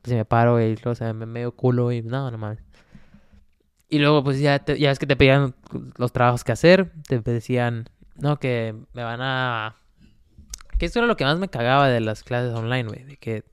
[0.05, 2.63] Si me paro, y luego se me medio culo, y no, no mames.
[3.89, 5.55] Y luego, pues ya, ya es que te pedían
[5.97, 6.93] los trabajos que hacer.
[7.09, 9.77] Te decían, no, que me van a.
[10.79, 13.05] Que esto era lo que más me cagaba de las clases online, güey.
[13.05, 13.45] De que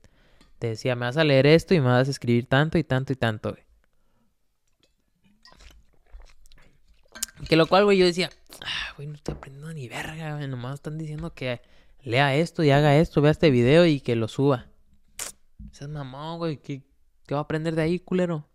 [0.58, 3.12] te decía, me vas a leer esto y me vas a escribir tanto y tanto
[3.12, 3.63] y tanto, güey.
[7.48, 8.30] Que lo cual, güey, yo decía,
[8.64, 10.48] ah, güey, no estoy aprendiendo ni verga, güey.
[10.48, 11.60] Nomás están diciendo que
[12.02, 14.66] lea esto y haga esto, vea este video y que lo suba.
[15.72, 16.56] Ese es mamón, güey.
[16.58, 16.82] ¿Qué,
[17.26, 18.48] ¿Qué va a aprender de ahí, culero?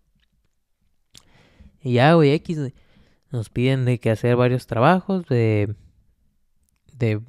[1.81, 2.73] Y ya, güey, X, güey.
[3.31, 5.75] Nos piden de que hacer varios trabajos de,
[6.93, 7.21] de,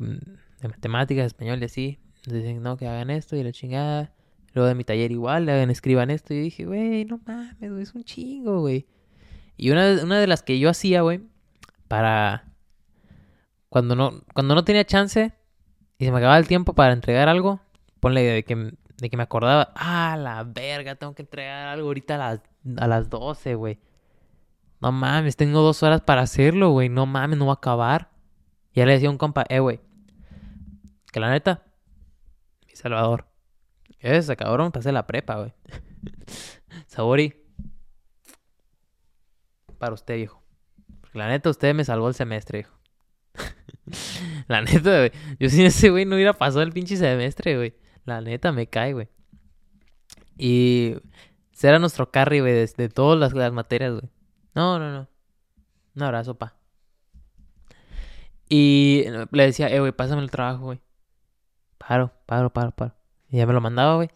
[0.63, 1.99] matemáticas, español y así.
[2.27, 4.15] Dicen, no, que hagan esto y la chingada.
[4.53, 6.35] Luego de mi taller igual, le hagan, escriban esto.
[6.35, 8.87] Y dije, güey, no mames, güey, es un chingo, güey.
[9.57, 11.21] Y una, una de las que yo hacía, güey,
[11.91, 12.45] para
[13.69, 15.33] cuando no cuando no tenía chance
[15.99, 17.61] y se me acababa el tiempo para entregar algo,
[17.99, 22.15] ponle de que, de que me acordaba, ah, la verga, tengo que entregar algo ahorita
[22.15, 22.41] a las,
[22.79, 23.81] a las 12, güey.
[24.81, 26.89] No mames, tengo dos horas para hacerlo, güey.
[26.89, 28.09] No mames, no va a acabar.
[28.73, 29.81] Y ya le decía a un compa, eh, güey.
[31.13, 31.65] Que la neta,
[32.67, 33.27] mi salvador.
[33.99, 35.53] Ese cabrón, pasé la prepa, güey.
[36.87, 37.35] Sabori.
[39.77, 40.40] Para usted, viejo.
[41.13, 42.73] La neta, usted me salvó el semestre, hijo.
[44.49, 45.13] la neta, güey.
[45.39, 47.75] Yo sin ese güey no hubiera pasado el pinche semestre, güey.
[48.05, 49.09] La neta, me cae, güey.
[50.39, 50.97] Y
[51.53, 54.11] será nuestro carry, güey, de, todas las, materias, güey.
[54.55, 55.09] No, no, no.
[55.97, 56.55] Un abrazo, pa.
[58.49, 60.81] Y le decía, eh, güey, pásame el trabajo, güey.
[61.79, 62.95] Paro, paro, paro, paro.
[63.29, 64.11] Y ya me lo mandaba, güey.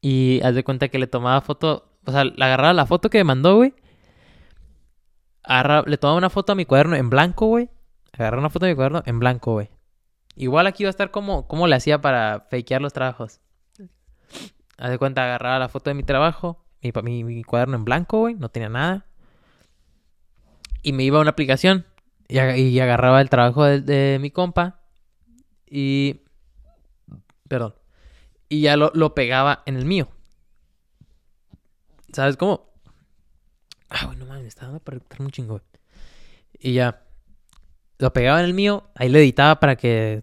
[0.00, 1.90] Y haz de cuenta que le tomaba foto.
[2.04, 3.74] O sea, le agarraba la foto que me mandó, güey
[5.86, 7.70] le tomaba una foto a mi cuaderno en blanco, güey.
[8.12, 9.70] Agarré una foto de mi cuaderno en blanco, güey.
[10.36, 13.40] Igual aquí va a estar como, cómo le hacía para fakear los trabajos.
[14.76, 18.20] haz de cuenta, agarraba la foto de mi trabajo, mi, mi, mi cuaderno en blanco,
[18.20, 19.06] güey, no tenía nada.
[20.82, 21.86] Y me iba a una aplicación
[22.28, 24.80] y, y agarraba el trabajo de, mi compa
[25.66, 26.22] y...
[27.48, 27.74] Perdón.
[28.50, 30.08] Y ya lo, lo pegaba en el mío.
[32.12, 32.70] ¿Sabes cómo?
[33.88, 34.18] Ah, güey,
[34.56, 35.60] dando para un chingo.
[36.58, 37.02] Y ya.
[37.98, 40.22] Lo pegaba en el mío, ahí lo editaba para que...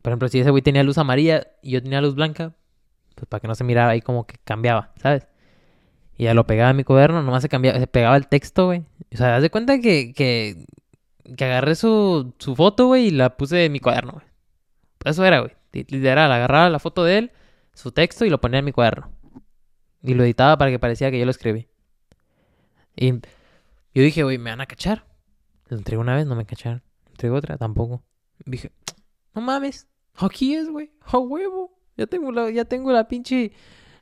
[0.00, 2.54] Por ejemplo, si ese güey tenía luz amarilla y yo tenía luz blanca,
[3.14, 5.26] pues para que no se mirara ahí como que cambiaba, ¿sabes?
[6.16, 8.84] Y ya lo pegaba en mi cuaderno, nomás se cambiaba, se pegaba el texto, güey.
[9.12, 10.64] O sea, haz de cuenta que, que,
[11.36, 14.24] que agarré su, su foto, güey, y la puse en mi cuaderno, güey.
[15.04, 15.52] Eso era, güey.
[15.72, 17.32] Li- Literal, agarraba la foto de él,
[17.74, 19.12] su texto y lo ponía en mi cuaderno.
[20.02, 21.68] Y lo editaba para que parecía que yo lo escribí.
[22.96, 23.20] Y
[23.94, 25.06] yo dije, güey, me van a cachar.
[25.68, 26.82] Lo entregué una vez, no me cacharon.
[27.08, 28.02] Entregué otra, tampoco.
[28.44, 28.72] Dije,
[29.34, 31.78] no mames, aquí es, güey, a huevo.
[31.96, 33.52] Ya tengo la, ya tengo la pinche,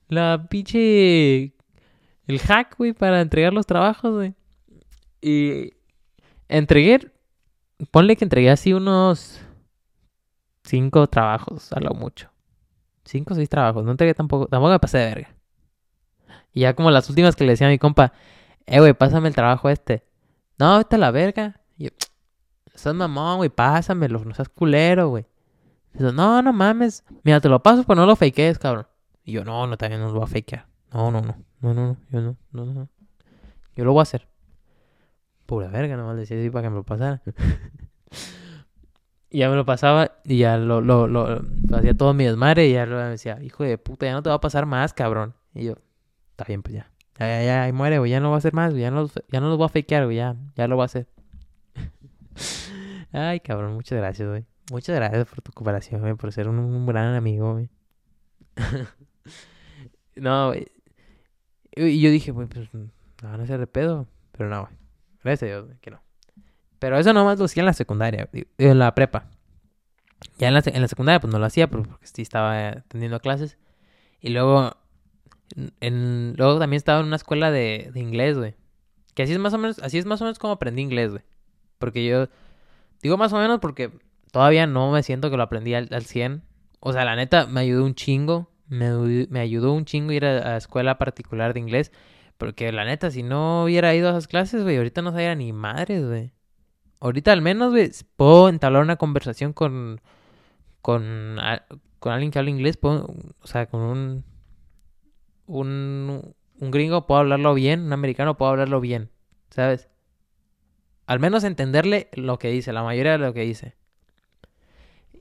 [0.09, 1.55] la pinche,
[2.27, 4.35] el hack, güey, para entregar los trabajos, güey.
[5.21, 5.73] Y
[6.49, 7.11] entregué,
[7.91, 9.41] ponle que entregué así unos
[10.63, 12.31] cinco trabajos, a lo mucho.
[13.05, 15.35] Cinco o seis trabajos, no entregué tampoco, tampoco me pasé de verga.
[16.53, 18.13] Y ya como las últimas que le decía a mi compa,
[18.71, 20.05] eh, güey, pásame el trabajo este.
[20.59, 21.61] No, vete a la verga.
[21.77, 21.91] Y yo,
[22.75, 25.27] estás mamón, güey, pásamelo, no seas culero, güey.
[25.95, 27.05] No, no mames.
[27.25, 28.87] Mira, te lo paso, pero no lo fakees, cabrón.
[29.25, 30.67] Y yo, no, no, también no lo voy a fakear.
[30.93, 31.37] No, no, no.
[31.61, 31.97] No, no, no.
[32.11, 32.89] Yo no, no, no.
[33.75, 34.29] Yo lo voy a hacer.
[35.47, 37.23] Pura verga, nomás le decía así para que me lo pasara.
[39.31, 42.69] y ya me lo pasaba y ya lo, lo, lo, lo hacía todo mi desmadre
[42.69, 45.35] y ya lo decía, hijo de puta, ya no te va a pasar más, cabrón.
[45.55, 45.75] Y yo,
[46.31, 46.91] está bien, pues ya.
[47.19, 49.23] Ya, ya, ya, muere, güey, ya no voy a hacer más, güey, ya no, los-
[49.29, 51.07] ya no los voy a fakear, güey, ya, ya lo voy a hacer.
[53.13, 54.45] Ay, cabrón, muchas gracias, güey.
[54.71, 57.69] Muchas gracias por tu cooperación, güey, por ser un, gran amigo, güey.
[60.17, 60.67] no, güey.
[61.75, 62.89] Y yo dije, güey, pues, no
[63.23, 64.07] van a hacer de pedo.
[64.33, 64.73] Pero no, güey.
[65.25, 66.01] Gracias a Dios, güey, que no.
[66.79, 68.29] Pero eso nomás lo hacía en la secundaria,
[68.59, 69.27] en la prepa.
[70.39, 72.69] Ya en la, se- en la secundaria, pues no lo hacía, porque sí estaba eh,
[72.79, 73.59] atendiendo clases.
[74.21, 74.77] Y luego,
[75.57, 78.55] luego también estaba en una escuela de, inglés, güey.
[79.15, 81.23] Que así es más o menos, así es más o menos como aprendí inglés, güey.
[81.79, 82.29] Porque yo,
[83.03, 83.91] digo más o menos porque
[84.31, 86.43] todavía no me siento que lo aprendí al, al 100.
[86.81, 88.51] O sea, la neta, me ayudó un chingo.
[88.69, 91.93] Me, me ayudó un chingo ir a, a escuela particular de inglés.
[92.39, 95.53] Porque la neta, si no hubiera ido a esas clases, güey, ahorita no sabía ni
[95.53, 96.33] madres, güey.
[97.01, 100.01] Ahorita al menos, güey, puedo entablar una conversación con,
[100.81, 101.39] con,
[101.99, 102.77] con alguien que habla inglés.
[102.77, 104.25] Puedo, o sea, con un,
[105.49, 109.11] un, un gringo puedo hablarlo bien, un americano puedo hablarlo bien,
[109.51, 109.89] ¿sabes?
[111.07, 113.75] Al menos entenderle lo que dice, la mayoría de lo que dice.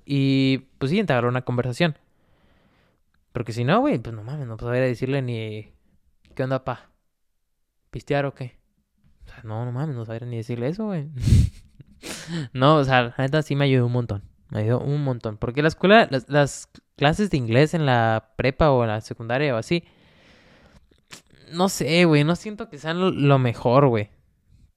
[0.05, 1.97] Y pues sí, entablar una conversación.
[3.31, 5.71] Porque si no, güey, pues no mames, no podría decirle ni...
[6.35, 6.89] ¿Qué onda, pa?
[7.89, 8.57] ¿Pistear o qué?
[9.25, 11.09] O sea, no, no mames, no sabría ni decirle eso, güey.
[12.53, 14.23] no, o sea, la neta sí me ayudó un montón.
[14.49, 15.37] Me ayudó un montón.
[15.37, 19.55] Porque la escuela, las, las clases de inglés en la prepa o en la secundaria
[19.55, 19.83] o así...
[21.51, 24.09] No sé, güey, no siento que sean lo, mejor, güey.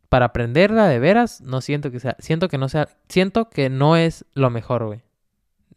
[0.08, 2.16] Para aprenderla de veras, no siento que sea...
[2.18, 2.88] Siento que no sea...
[3.08, 5.02] Siento que no es lo mejor, güey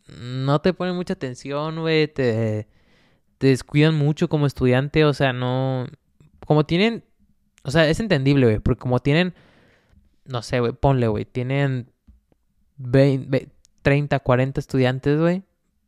[0.08, 2.68] no te ponen mucha atención, güey, te,
[3.38, 5.86] te descuidan mucho como estudiante, o sea, no,
[6.46, 7.04] como tienen,
[7.64, 9.34] o sea, es entendible, güey, porque como tienen,
[10.26, 11.92] no sé, güey, ponle, güey, tienen
[12.78, 13.50] 20,
[13.82, 15.44] 30, 40 estudiantes, güey,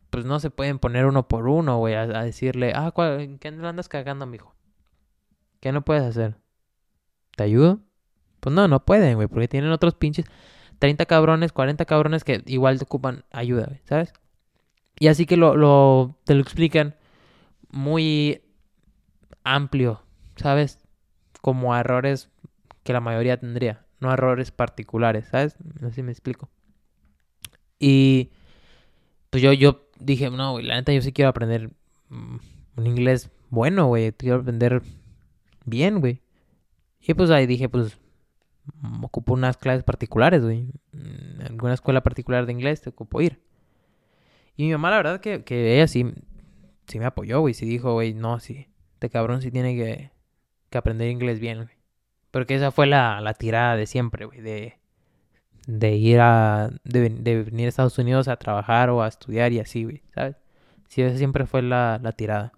[0.09, 3.49] pues no se pueden poner uno por uno, güey, a, decirle, ah, ¿cuál, ¿en qué
[3.49, 4.54] andas cagando, mijo?
[5.59, 6.35] ¿Qué no puedes hacer?
[7.35, 7.79] ¿Te ayudo?
[8.39, 10.25] Pues no, no pueden, güey, porque tienen otros pinches
[10.79, 14.13] 30 cabrones, 40 cabrones que igual te ocupan ayuda, ¿sabes?
[14.99, 16.95] Y así que lo, lo, te lo explican
[17.69, 18.41] muy
[19.43, 20.01] amplio,
[20.35, 20.79] ¿sabes?
[21.41, 22.29] Como errores
[22.83, 25.55] que la mayoría tendría, no errores particulares, ¿sabes?
[25.93, 26.49] Si me explico.
[27.79, 28.31] Y
[29.29, 31.71] pues yo, yo dije, no, güey, la neta yo sí quiero aprender
[32.09, 32.37] mm,
[32.77, 34.81] un inglés bueno, güey, quiero aprender
[35.65, 36.21] bien, güey.
[37.01, 37.97] Y pues ahí dije, pues
[38.81, 40.69] mm, ocupo unas clases particulares, güey.
[40.93, 43.41] En alguna escuela particular de inglés te ocupo ir.
[44.57, 46.13] Y mi mamá, la verdad, que, que ella sí,
[46.87, 47.53] sí me apoyó, güey.
[47.53, 48.67] Sí dijo, güey, no, sí.
[48.93, 50.11] Este cabrón sí tiene que,
[50.69, 51.75] que aprender inglés bien, güey.
[52.31, 54.41] Porque esa fue la, la tirada de siempre, güey.
[54.41, 54.79] De,
[55.67, 56.69] de ir a.
[56.83, 60.03] De, de venir a Estados Unidos a trabajar o a estudiar y así, güey.
[60.13, 60.37] ¿Sabes?
[60.87, 62.53] Sí, esa siempre fue la, la tirada.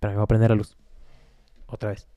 [0.00, 0.76] Pero me voy a prender la luz.
[1.68, 2.08] Otra vez.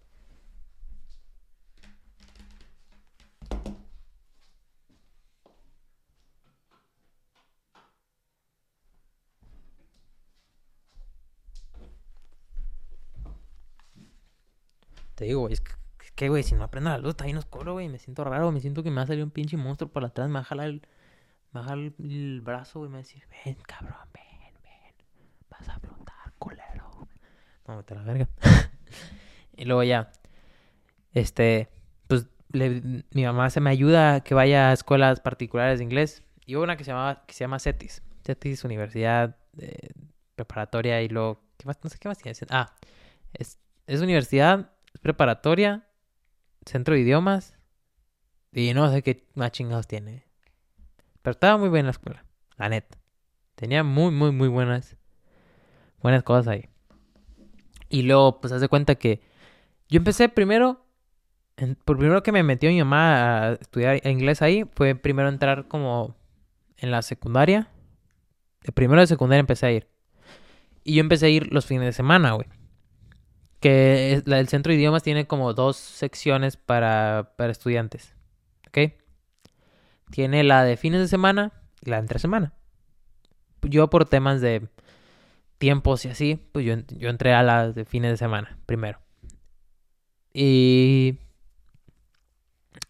[15.21, 15.71] te digo, es que,
[16.03, 17.87] es que, güey, si no aprendo la luz, está bien oscuro, güey.
[17.89, 20.27] Me siento raro, me siento que me va a salir un pinche monstruo por atrás,
[20.29, 20.81] me va a jalar el,
[21.51, 24.95] me va el brazo, güey, me va a decir, ven, cabrón, ven, ven,
[25.47, 27.07] vas a flotar, culero.
[27.67, 28.29] No, vete a la verga.
[29.57, 30.11] y luego ya,
[31.13, 31.69] este,
[32.07, 36.23] pues, le- mi mamá se me ayuda a que vaya a escuelas particulares de inglés.
[36.45, 38.03] Y hubo una que se, llamaba, que se llama CETIS.
[38.25, 39.89] CETIS, Universidad eh,
[40.35, 41.77] Preparatoria y luego, ¿qué más?
[41.83, 42.37] No sé qué más tiene.
[42.49, 42.73] Ah,
[43.33, 45.87] es, es universidad, preparatoria,
[46.65, 47.55] centro de idiomas
[48.51, 50.25] y no sé qué más chingados tiene.
[51.21, 52.25] Pero estaba muy buena la escuela,
[52.57, 52.97] la neta.
[53.55, 54.97] Tenía muy, muy, muy buenas,
[56.01, 56.69] buenas cosas ahí.
[57.89, 59.21] Y luego, pues, haz de cuenta que
[59.91, 60.83] yo empecé primero,
[61.57, 65.67] en- por primero que me metió mi mamá a estudiar inglés ahí, fue primero entrar
[65.67, 66.15] como
[66.77, 67.67] en la secundaria.
[68.63, 69.87] De primero de secundaria empecé a ir.
[70.83, 72.47] Y yo empecé a ir los fines de semana, güey.
[73.59, 78.15] Que la- el centro de idiomas tiene como dos secciones para, para estudiantes.
[78.67, 78.93] ¿Ok?
[80.09, 81.51] Tiene la de fines de semana
[81.81, 82.53] y la de entre semana.
[83.63, 84.67] Yo por temas de
[85.57, 88.99] tiempos y así, pues yo, yo entré a las de fines de semana primero.
[90.33, 91.17] Y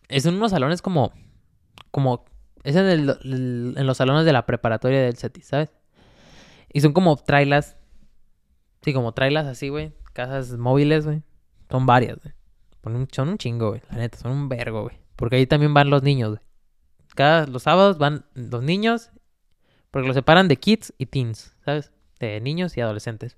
[0.10, 1.12] es en unos salones como,
[1.91, 2.25] como,
[2.63, 5.71] es en, el- en los salones de la preparatoria del CETI, ¿sabes?
[6.73, 7.77] Y son como trailas,
[8.82, 11.23] sí, como trailas así, güey, casas móviles, güey.
[11.69, 12.34] Son varias, güey.
[13.12, 14.97] Son un chingo, güey, la neta, son un vergo, güey.
[15.15, 16.41] Porque ahí también van los niños, güey.
[17.15, 19.12] Cada, los sábados van los niños,
[19.91, 21.91] porque los separan de kids y teens, ¿sabes?
[22.19, 23.38] De niños y adolescentes.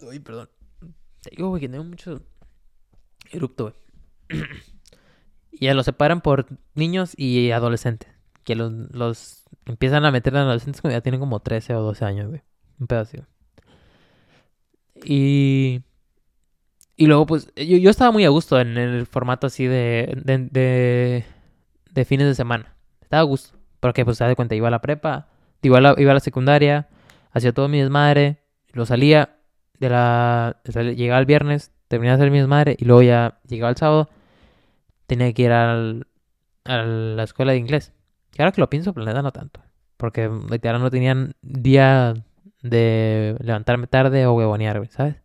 [0.00, 0.48] Uy, perdón.
[1.22, 2.22] Te digo, güey, que tengo mucho
[3.30, 3.74] erupto,
[4.30, 4.42] güey.
[5.52, 8.10] y ya los separan por niños y adolescentes.
[8.44, 12.04] Que los, los empiezan a meter en adolescentes cuando ya tienen como 13 o 12
[12.04, 12.42] años, güey.
[12.78, 13.18] Un pedazo.
[15.04, 15.82] Y...
[17.00, 20.38] Y luego, pues, yo, yo estaba muy a gusto en el formato así de, de,
[20.50, 21.24] de,
[21.92, 22.74] de fines de semana.
[23.00, 23.56] Estaba a gusto.
[23.78, 25.28] Porque, pues, te das cuenta, iba a la prepa,
[25.62, 26.88] iba a la, iba a la secundaria,
[27.30, 29.37] hacía todo mi desmadre, lo salía
[29.78, 30.60] de la...
[30.64, 34.08] Llegaba el viernes, terminaba de hacer mi desmadre y luego ya llegaba el sábado,
[35.06, 36.06] tenía que ir al,
[36.64, 37.92] a la escuela de inglés.
[38.36, 39.60] Y ahora que lo pienso, pues, no tanto.
[39.96, 42.14] Porque literal no tenían día
[42.62, 45.16] de levantarme tarde o huevonear, ¿sabes?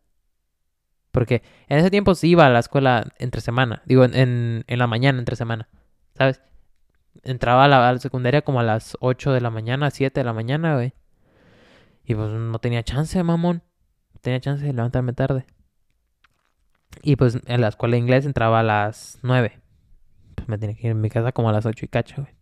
[1.11, 3.83] Porque en ese tiempo sí iba a la escuela entre semana.
[3.85, 5.69] Digo, en, en, en la mañana, entre semana.
[6.15, 6.41] ¿Sabes?
[7.21, 10.23] Entraba a la, a la secundaria como a las 8 de la mañana, 7 de
[10.23, 10.93] la mañana, güey.
[12.03, 13.61] Y pues no tenía chance, mamón.
[14.23, 15.45] Tenía chance de levantarme tarde.
[17.01, 19.59] Y pues en la escuela de inglés entraba a las 9.
[20.35, 22.33] Pues me tenía que ir en mi casa como a las 8 y cacho, güey.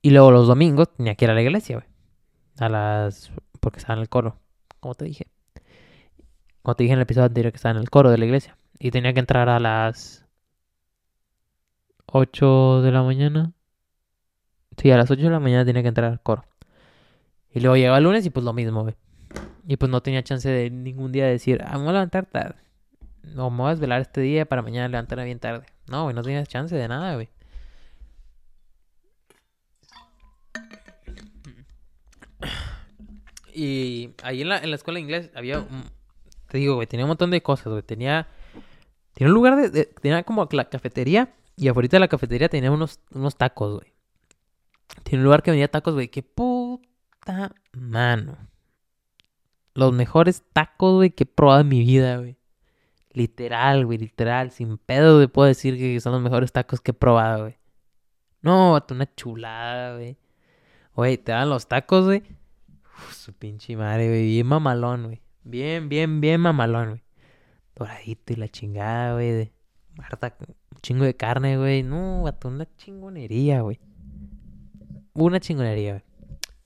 [0.00, 1.88] Y luego los domingos tenía que ir a la iglesia, güey.
[2.60, 3.32] A las...
[3.58, 4.38] Porque estaba en el coro.
[4.78, 5.26] Como te dije.
[6.62, 8.56] Como te dije en el episodio anterior que estaba en el coro de la iglesia.
[8.78, 10.24] Y tenía que entrar a las
[12.06, 13.54] 8 de la mañana.
[14.76, 16.44] Sí, a las 8 de la mañana tenía que entrar al coro.
[17.52, 18.94] Y luego llegaba el lunes y pues lo mismo, güey.
[19.66, 22.56] Y pues no tenía chance de ningún día decir, ah, me voy a levantar tarde.
[23.36, 25.64] O me voy a desvelar este día para mañana levantarme bien tarde.
[25.88, 27.28] No, güey, no tenías chance de nada, güey.
[33.56, 35.64] Y ahí en la, en la escuela de inglés había,
[36.48, 37.82] te digo, güey, tenía un montón de cosas, güey.
[37.82, 38.26] Tenía,
[39.12, 42.72] tenía un lugar de, de- tenía como la cafetería y afuera de la cafetería tenía
[42.72, 43.92] unos, unos tacos, güey.
[45.04, 46.08] Tiene un lugar que vendía tacos, güey.
[46.08, 48.36] Qué puta mano.
[49.74, 52.36] Los mejores tacos, güey, que he probado en mi vida, güey.
[53.12, 54.50] Literal, güey, literal.
[54.50, 57.56] Sin pedo, güey, puedo decir que son los mejores tacos que he probado, güey.
[58.42, 60.16] No, una chulada, güey.
[60.94, 62.22] Güey, te dan los tacos, güey.
[63.10, 64.26] Su pinche madre, güey.
[64.26, 65.22] Bien mamalón, güey.
[65.42, 67.02] Bien, bien, bien mamalón, güey.
[67.74, 69.30] Doradito y la chingada, güey.
[69.30, 69.52] de
[69.98, 71.82] Harta, un chingo de carne, güey.
[71.82, 73.80] No, vato, una chingonería, güey.
[75.14, 76.04] Una chingonería, güey.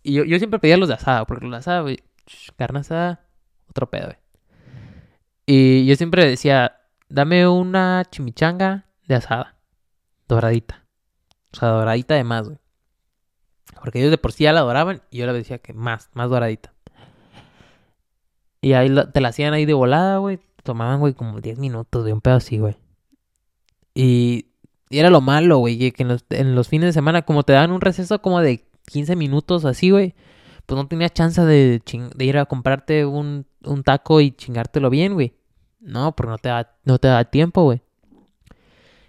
[0.02, 1.98] Y yo, yo siempre pedía los de asada, porque los de güey,
[2.56, 3.26] carne asada,
[3.68, 4.18] otro pedo, güey.
[5.46, 9.56] Y yo siempre decía, dame una chimichanga de asada,
[10.28, 10.84] doradita.
[11.52, 12.58] O sea, doradita de más, güey.
[13.82, 16.28] Porque ellos de por sí ya la adoraban y yo les decía que más, más
[16.28, 16.74] doradita.
[18.60, 20.40] Y ahí te la hacían ahí de volada, güey.
[20.64, 22.76] Tomaban, güey, como 10 minutos de un pedo así, güey.
[23.94, 24.46] Y,
[24.90, 27.42] y era lo malo, güey, que- que en los, en los fines de semana, como
[27.44, 30.14] te daban un receso como de 15 minutos así, güey,
[30.68, 31.80] pues no tenías chance de,
[32.18, 33.46] ir a comprarte un,
[33.82, 35.32] taco y chingártelo bien, güey.
[35.80, 37.80] No, porque no te da, no te da tiempo, güey.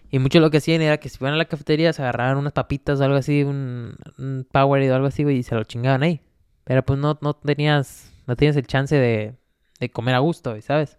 [0.09, 2.53] Y mucho lo que hacían era que si iban a la cafetería se agarraban unas
[2.53, 6.01] papitas o algo así, un, un Powerade o algo así, güey, y se lo chingaban
[6.01, 6.21] ahí.
[6.63, 9.35] Pero pues no, no tenías, no tenías el chance de,
[9.81, 10.97] de comer a gusto, güey, ¿sabes?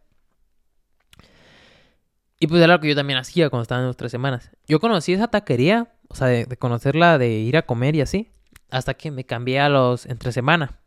[2.38, 4.50] Y pues era lo que yo también hacía cuando estaba en las tres semanas.
[4.68, 8.30] Yo conocí esa taquería, o sea, de, conocerla, de ir a comer y así,
[8.71, 10.81] hasta que me cambié a los entre semana.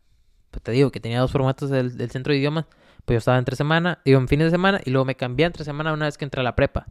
[0.50, 2.66] Pues te digo que tenía dos formatos del, centro de idiomas.
[3.04, 5.64] Pues yo estaba entre semana, digo, en fines de semana, y luego me cambié entre
[5.64, 6.86] semana una vez que entré a la prepa,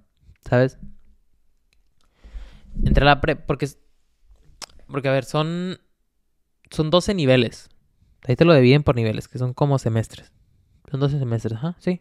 [0.47, 0.77] ¿sabes?
[2.83, 3.67] Entré a la prepa, porque,
[4.87, 5.79] porque a ver, son,
[6.69, 7.69] son 12 niveles.
[8.27, 10.31] Ahí te lo dividen por niveles, que son como semestres.
[10.91, 11.99] Son 12 semestres, ajá, sí.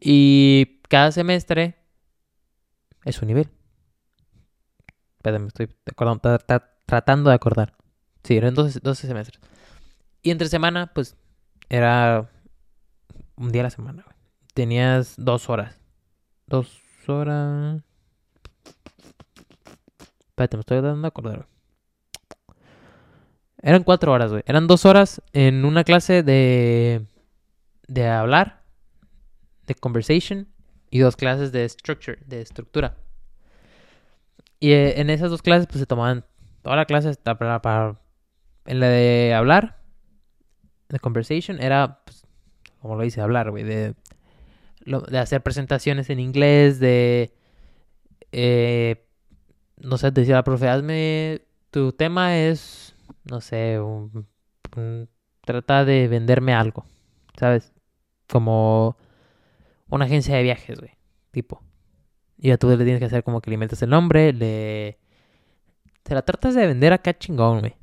[0.00, 1.76] Y cada semestre
[3.04, 3.50] es un nivel.
[5.16, 5.68] Espérame, me estoy
[6.86, 7.74] tratando de acordar.
[8.22, 9.40] Sí, eran 12, 12 semestres.
[10.22, 11.16] Y entre semana, pues,
[11.68, 12.30] era
[13.36, 14.04] un día a la semana.
[14.54, 15.78] Tenías dos horas.
[16.46, 17.82] Dos horas.
[20.28, 21.46] Espérate, me estoy dando a acordar.
[23.62, 24.42] Eran cuatro horas, güey.
[24.46, 27.06] Eran dos horas en una clase de.
[27.88, 28.62] de hablar,
[29.66, 30.48] de conversation,
[30.90, 32.96] y dos clases de structure, de estructura.
[34.60, 36.24] Y eh, en esas dos clases, pues se tomaban
[36.66, 37.96] toda la clase para, para
[38.64, 39.78] en la de hablar,
[40.88, 42.26] de conversation, era pues,
[42.80, 43.94] como lo dice, hablar, güey, de,
[44.84, 47.32] de hacer presentaciones en inglés, de,
[48.32, 49.06] eh,
[49.76, 53.78] no sé, decía la profe, hazme, tu tema es, no sé,
[55.42, 56.84] trata de venderme algo,
[57.38, 57.72] ¿sabes?
[58.28, 58.96] Como
[59.88, 60.98] una agencia de viajes, güey,
[61.30, 61.62] tipo.
[62.36, 64.98] Y ya tú le tienes que hacer como que le inventes el nombre, le...
[66.06, 67.76] Te la tratas de vender acá chingón, güey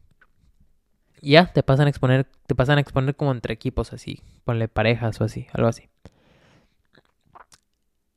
[1.24, 5.20] ya te pasan a exponer, te pasan a exponer como entre equipos así, ponle parejas
[5.22, 5.90] o así, algo así.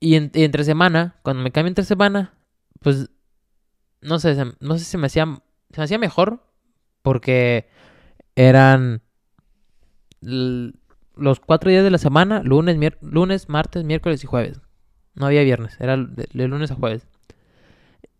[0.00, 2.34] Y, entre semana, cuando me cambio entre semana,
[2.80, 3.10] pues
[4.02, 5.24] no sé, no sé si me hacía,
[5.70, 6.44] se me hacía mejor
[7.02, 7.68] porque
[8.34, 9.02] eran
[10.20, 14.60] los cuatro días de la semana, lunes, lunes, martes, miércoles y jueves.
[15.14, 17.06] No había viernes, era de, de lunes a jueves.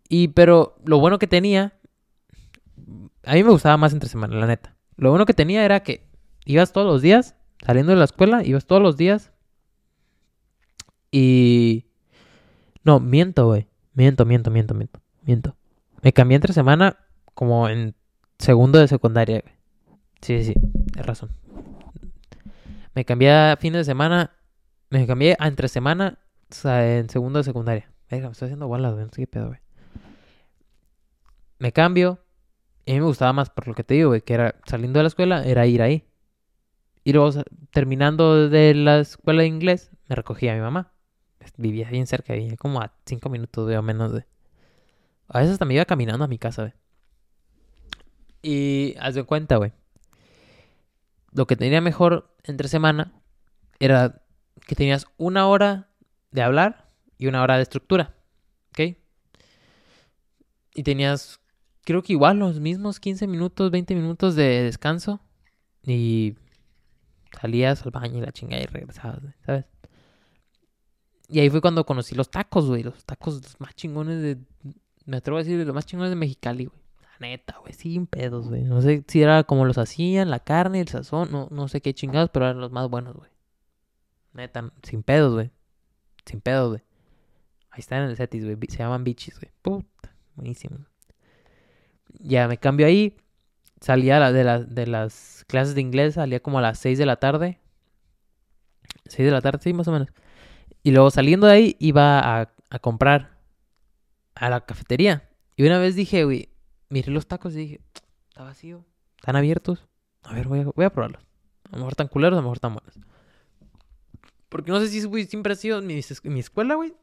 [0.09, 1.76] Y pero lo bueno que tenía,
[3.27, 4.75] a mí me gustaba más entre semana, la neta.
[4.95, 6.07] Lo bueno que tenía era que
[6.45, 9.31] ibas todos los días, saliendo de la escuela, ibas todos los días.
[11.11, 11.85] Y...
[12.83, 13.67] No, miento, güey.
[13.93, 15.01] Miento, miento, miento, miento.
[15.23, 15.55] Miento.
[16.01, 16.97] Me cambié entre semana
[17.33, 17.95] como en
[18.39, 19.43] segundo de secundaria.
[20.21, 20.55] Sí, sí, sí,
[20.95, 21.31] razón.
[22.95, 24.31] Me cambié a fines de semana.
[24.89, 26.17] Me cambié a entre semana
[26.63, 27.91] en segundo de secundaria.
[28.09, 29.05] Venga, me estoy haciendo bolas, güey.
[29.05, 29.59] No sé qué pedo, güey.
[31.59, 32.19] Me cambio.
[32.87, 35.03] A mí me gustaba más por lo que te digo, güey, que era saliendo de
[35.03, 36.07] la escuela, era ir ahí.
[37.03, 40.93] Y luego, terminando de la escuela de inglés, me recogía a mi mamá.
[41.57, 44.25] Vivía bien cerca, vivía como a cinco minutos, o menos de.
[45.27, 46.73] A veces también iba caminando a mi casa, güey.
[48.41, 49.73] Y haz de cuenta, güey.
[51.31, 53.11] Lo que tenía mejor entre semana
[53.79, 54.21] era
[54.65, 55.89] que tenías una hora
[56.31, 58.15] de hablar y una hora de estructura.
[58.69, 58.97] ¿Ok?
[60.73, 61.39] Y tenías
[61.87, 65.21] creo que igual los mismos 15 minutos, 20 minutos de descanso.
[65.83, 66.35] Y
[67.39, 69.63] salías al baño y la chingada y regresabas, ¿sabes?
[71.29, 72.83] Y ahí fue cuando conocí los tacos, güey.
[72.83, 74.37] Los tacos más chingones de.
[75.05, 76.81] Me atrevo a decir, los más chingones de Mexicali, güey.
[77.19, 77.73] La neta, güey.
[77.73, 78.63] Sin pedos, güey.
[78.63, 81.31] No sé si era como los hacían, la carne, el sazón.
[81.31, 83.31] No, no sé qué chingados, pero eran los más buenos, güey.
[84.33, 85.51] Neta, sin pedos, güey.
[86.25, 86.81] Sin pedos, güey.
[87.69, 88.57] Ahí están en el setis, güey.
[88.67, 89.53] Se llaman bichis, güey.
[89.61, 90.13] Puta.
[90.35, 90.79] Buenísimo
[92.19, 93.15] ya me cambio ahí.
[93.79, 97.59] Salía de, las clases de inglés, salía como a las 6 de la tarde.
[99.05, 100.09] 6 de la tarde, sí, más o menos.
[100.83, 102.51] Y luego saliendo de ahí iba a,
[102.81, 103.37] comprar
[104.35, 105.29] a la cafetería.
[105.55, 106.49] Y una vez dije, güey,
[106.89, 107.81] miré los tacos y dije,
[108.29, 108.83] está vacío,
[109.17, 109.85] están abiertos.
[110.23, 111.23] A ver, voy a, probarlos.
[111.65, 112.93] A lo mejor tan culeros, a lo mejor tan buenos.
[114.49, 116.93] Porque no sé si siempre ha sido mi, mi escuela, güey.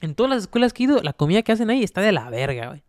[0.00, 2.28] En todas las escuelas que he ido, la comida que hacen ahí está de la
[2.30, 2.82] verga, güey.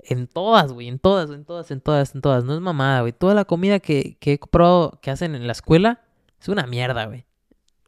[0.00, 2.44] En todas, güey, en todas, en todas, en todas, en todas.
[2.44, 3.12] No es mamada, güey.
[3.12, 6.00] Toda la comida que, que he comprado que hacen en la escuela
[6.40, 7.26] es una mierda, güey.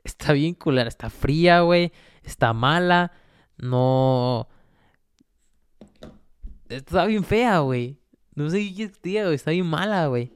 [0.04, 1.92] Está bien culera, está fría, güey.
[2.22, 3.12] Está mala.
[3.56, 4.48] No.
[6.68, 7.98] Está bien fea, güey.
[8.34, 9.34] No sé qué día, güey.
[9.34, 10.32] Está bien mala, güey.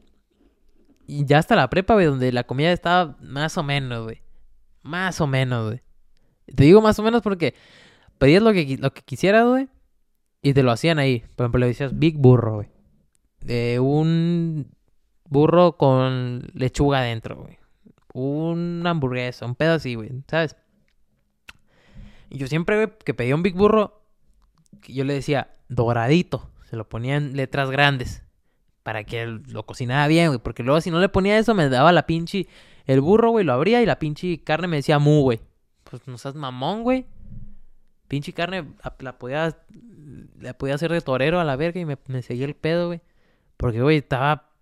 [1.07, 4.23] Y ya hasta la prepa, güey, donde la comida estaba más o menos, güey.
[4.83, 5.83] Más o menos, güey.
[6.55, 7.55] Te digo más o menos porque
[8.19, 9.69] pedías lo que, lo que quisieras, güey.
[10.45, 11.25] Y te lo hacían ahí.
[11.35, 13.79] Por ejemplo, le decías Big Burro, güey.
[13.79, 14.71] Un
[15.25, 17.59] burro con lechuga adentro, güey.
[18.13, 20.11] Una hamburguesa, un pedo así, güey.
[20.29, 20.55] ¿Sabes?
[22.29, 24.03] Y yo siempre, güey, que pedía un Big Burro,
[24.87, 26.51] yo le decía doradito.
[26.69, 28.23] Se lo ponía en letras grandes.
[28.83, 30.41] Para que lo cocinara bien, güey.
[30.41, 32.47] Porque luego si no le ponía eso, me daba la pinche...
[32.85, 35.41] El burro, güey, lo abría y la pinche carne me decía mu, güey.
[35.85, 37.07] pues no seas mamón, güey.
[38.15, 38.65] Pinche carne
[39.01, 39.59] la podía,
[40.39, 43.01] la podía hacer de torero a la verga y me, me seguía el pedo, güey.
[43.57, 44.53] Porque, güey, estaba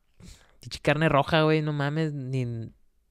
[0.58, 2.46] pinche carne roja, güey, no mames, ni...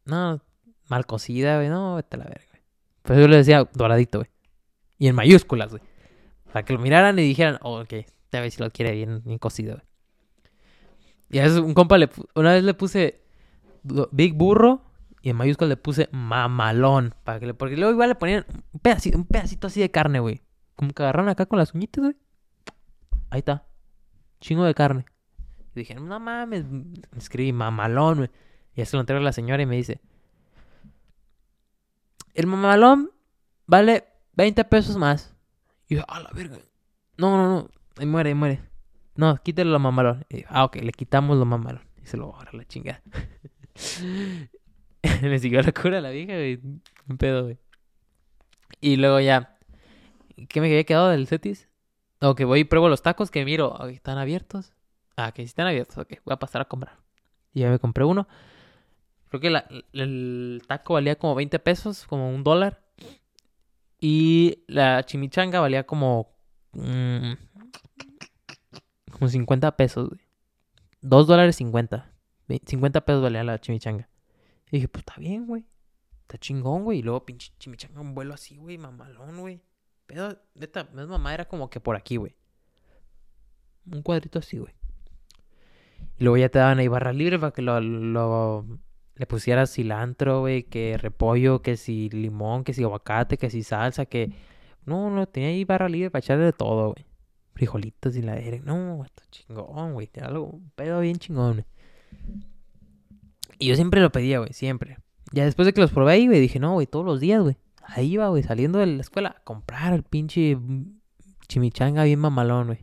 [0.06, 0.42] No,
[0.90, 2.64] mal cocida, güey, no, vete a la verga, güey.
[3.04, 4.32] Pues yo le decía doradito, güey.
[4.98, 5.84] Y en mayúsculas, güey.
[6.52, 7.94] Para que lo miraran y dijeran, oh, ok,
[8.32, 9.86] a ver si lo quiere bien, bien cocido, güey.
[11.30, 12.10] Y a veces un compa le...
[12.34, 13.22] Una vez le puse
[13.84, 14.82] Big Burro
[15.22, 17.14] y en mayúsculas le puse mamalón.
[17.24, 20.20] Para que le, porque luego igual le ponían un pedacito, un pedacito así de carne,
[20.20, 20.42] güey.
[20.76, 22.16] Como que agarraron acá con las uñitas, güey.
[23.30, 23.68] Ahí está.
[24.40, 25.06] Chingo de carne.
[25.76, 26.66] Y dije, no mames,
[27.16, 28.30] escribí mamalón, güey.
[28.76, 30.02] Y eso lo entrego a la señora y me dice,
[32.34, 33.12] el mamalón
[33.68, 35.36] vale 20 pesos más.
[35.88, 36.58] Y yo, a la verga.
[37.18, 37.70] No, no, no.
[37.98, 38.62] Ahí muere, ahí muere.
[39.16, 40.26] No, quítale lo mamalón.
[40.48, 41.84] Ah, ok, le quitamos lo mamalón.
[42.02, 43.04] Y se lo ahorra la chingada.
[45.22, 46.60] me siguió la cura la vieja, güey.
[47.10, 47.58] Un pedo, güey.
[48.80, 49.58] Y luego ya.
[50.50, 51.68] ¿Qué me había quedado del Cetis?
[52.20, 53.88] O que voy y pruebo los tacos que miro.
[53.88, 54.74] ¿Están abiertos?
[55.16, 55.98] Ah, que si están abiertos.
[55.98, 56.98] Ok, voy a pasar a comprar.
[57.54, 58.28] Y ya me compré uno.
[59.30, 62.84] Creo que el taco valía como 20 pesos, como un dólar.
[64.00, 66.36] Y la chimichanga valía como.
[66.74, 67.34] Mm,
[69.12, 70.22] como 50 pesos, güey.
[71.02, 72.12] 2 dólares 50.
[72.66, 74.10] 50 pesos valía la chimichanga.
[74.72, 75.66] Y dije, pues está bien, güey.
[76.22, 77.00] Está chingón, güey.
[77.00, 79.62] Y luego pinche chimichanga un vuelo así, güey, mamalón, güey.
[80.08, 82.36] Pero, neta, mi mamá era como que por aquí, güey.
[83.92, 84.74] Un cuadrito así, güey.
[86.18, 88.66] Y luego ya te daban ahí barra libre para que lo, lo
[89.16, 94.06] le pusieras cilantro, güey, que repollo, que si limón, que si aguacate, que si salsa,
[94.06, 94.32] que...
[94.86, 97.06] No, no, tenía ahí barra libre para echarle de todo, güey.
[97.54, 98.40] Frijolitos y la...
[98.64, 100.10] No, esto chingón, güey.
[100.22, 101.66] Algo, un pedo bien chingón, güey.
[103.62, 104.98] Y yo siempre lo pedía, güey, siempre.
[105.34, 107.58] Ya después de que los probé ahí, güey, dije, no, güey, todos los días, güey.
[107.84, 110.58] Ahí iba, güey, saliendo de la escuela a comprar el pinche
[111.48, 112.80] chimichanga bien mamalón, güey.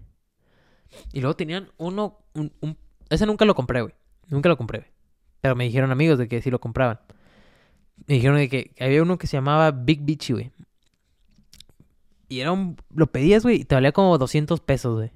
[1.12, 2.52] Y luego tenían uno, un,
[3.10, 3.94] Ese nunca lo compré, güey.
[4.28, 4.90] Nunca lo compré, güey.
[5.40, 7.00] Pero me dijeron amigos de que sí lo compraban.
[8.06, 10.52] Me dijeron de que, había uno que se llamaba Big Beachy, güey.
[12.28, 12.76] Y era un...
[12.94, 15.10] Lo pedías, güey, y te valía como 200 pesos, güey.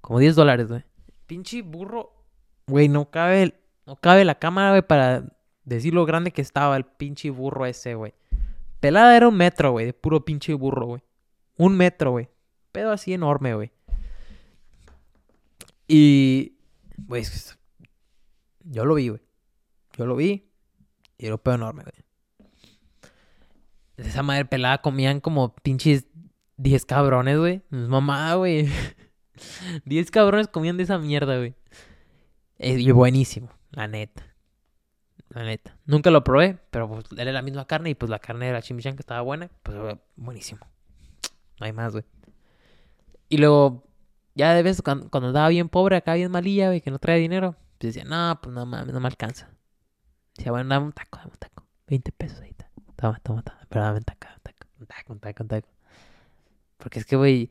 [0.00, 0.84] Como 10 dólares, güey.
[1.26, 2.12] Pinche burro.
[2.68, 5.24] Güey, no cabe no cabe la cámara, güey, para
[5.64, 8.14] decir lo grande que estaba el pinche burro ese, güey.
[8.80, 11.02] Pelada era un metro, güey, de puro pinche burro, güey.
[11.56, 12.28] Un metro, güey.
[12.72, 13.70] Pedo así enorme, güey.
[15.86, 16.58] Y,
[16.96, 17.24] güey,
[18.64, 19.20] yo lo vi, güey.
[19.96, 20.48] Yo lo vi.
[21.18, 21.94] Y era un pedo enorme, güey.
[23.96, 26.06] Esa madre pelada comían como pinches
[26.56, 27.62] 10 cabrones, güey.
[27.70, 28.68] Mamá, güey.
[29.84, 31.54] 10 cabrones comían de esa mierda, güey.
[32.58, 33.48] Y buenísimo.
[33.72, 34.34] La neta.
[35.30, 35.76] La neta.
[35.86, 38.62] Nunca lo probé, pero pues era la misma carne y pues la carne de la
[38.62, 39.50] chimichanga estaba buena.
[39.62, 40.60] Pues buenísimo.
[41.58, 42.04] No hay más, güey.
[43.28, 43.84] Y luego,
[44.34, 47.18] ya de vez cuando, cuando estaba bien pobre, acá bien malilla, güey, que no traía
[47.18, 49.48] dinero, pues decía, no, pues no mames, no me alcanza.
[50.36, 51.66] Decía, bueno, dame un taco, dame un taco.
[51.86, 52.70] 20 pesos ahí está.
[52.96, 53.60] Toma, toma, toma.
[53.68, 54.66] Pero dame un taco, un taco.
[54.80, 55.68] Un taco, un taco, un taco.
[56.76, 57.50] Porque es que, güey,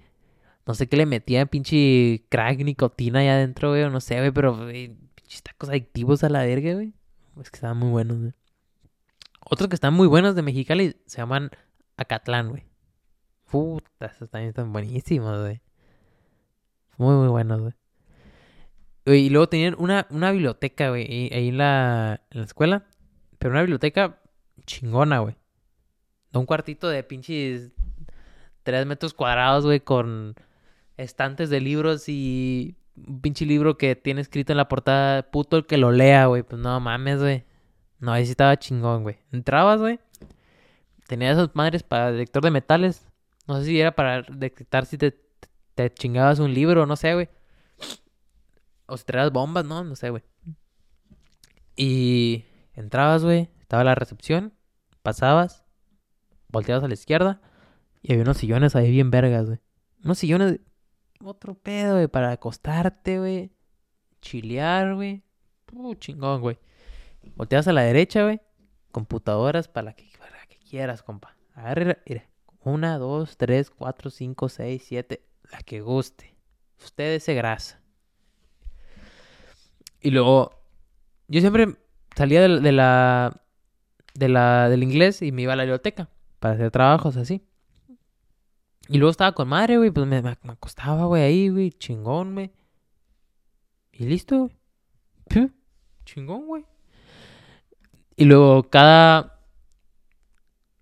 [0.68, 4.56] no sé qué le metía pinche crack, nicotina allá adentro, güey, no sé, güey, pero,
[4.56, 4.96] güey,
[5.40, 6.94] tacos adictivos a la verga, güey.
[7.40, 8.34] Es que estaban muy buenos, güey.
[9.50, 11.50] Otros que están muy buenos de Mexicali se llaman
[11.98, 12.66] Acatlán, güey.
[13.50, 15.62] Puta, esos también están buenísimos, güey.
[16.98, 17.74] Muy, muy buenos, güey.
[19.06, 21.04] Y luego tenían una, una biblioteca, güey,
[21.34, 22.86] ahí en la, en la escuela.
[23.40, 24.22] Pero una biblioteca
[24.66, 25.36] chingona, güey.
[26.34, 27.72] Un cuartito de pinches
[28.64, 30.36] tres metros cuadrados, güey, con
[30.98, 35.66] estantes de libros y un pinche libro que tiene escrito en la portada, puto el
[35.66, 36.44] que lo lea, güey.
[36.44, 37.46] Pues no mames, güey.
[38.00, 39.18] No, ahí sí estaba chingón, güey.
[39.32, 40.00] Entrabas, güey.
[41.08, 43.08] Tenía esas madres para detector de metales.
[43.48, 45.18] No sé si era para detectar si te,
[45.76, 47.30] te chingabas un libro, no sé, güey.
[48.88, 50.24] O si traías bombas, no, no sé, güey.
[51.76, 53.50] Y entrabas, güey.
[53.62, 54.54] Estaba la recepción.
[55.02, 55.64] Pasabas.
[56.50, 57.42] Volteabas a la izquierda.
[58.02, 59.60] Y había unos sillones ahí bien vergas, güey.
[60.04, 60.60] Unos sillones
[61.24, 63.52] otro pedo, güey, para acostarte, güey.
[64.22, 65.24] Chilear, güey.
[65.74, 66.58] Uh, chingón, güey.
[67.36, 68.42] Volteas a la derecha, güey.
[68.92, 71.36] Computadoras para la que, para que quieras, compa.
[71.54, 72.28] Agarre, mira.
[72.64, 75.26] Una, dos, tres, cuatro, cinco, seis, siete.
[75.52, 76.36] La que guste.
[76.84, 77.82] Usted ese grasa.
[80.00, 80.52] Y luego,
[81.28, 81.76] yo siempre
[82.16, 83.42] salía de, la,
[84.14, 86.10] de la, del inglés y me iba a la biblioteca
[86.40, 87.44] para hacer trabajos así.
[88.92, 92.52] Y luego estaba con madre, güey, pues me, acostaba, güey, ahí, güey, chingón, güey.
[93.94, 94.52] Y listo,
[95.34, 95.50] güey.
[96.04, 96.66] Chingón, güey.
[98.18, 99.40] Y luego cada...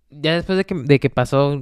[0.09, 1.61] ya después de que, de que pasó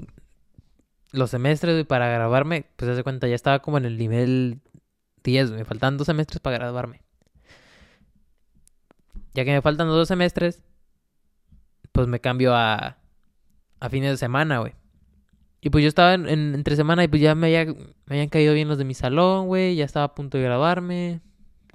[1.11, 4.61] los semestres, güey, para graduarme, pues hace cuenta, ya estaba como en el nivel
[5.25, 7.01] 10, me faltan dos semestres para graduarme.
[9.33, 10.63] Ya que me faltan dos semestres,
[11.91, 12.99] pues me cambio a,
[13.81, 14.76] a fines de semana, güey.
[15.59, 17.75] Y pues yo estaba en, entre semana y pues ya me,
[18.07, 19.75] habían caído bien los de mi salón, güey.
[19.75, 21.21] Ya estaba a punto de graduarme,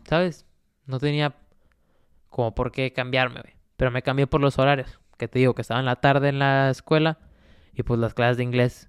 [0.04, 0.46] ¿sabes?
[0.86, 1.34] No tenía
[2.28, 3.54] como por qué cambiarme, güey.
[3.76, 5.00] Pero me cambié por los horarios.
[5.18, 7.18] Que te digo, que estaba en la tarde en la escuela
[7.74, 8.88] y pues las clases de inglés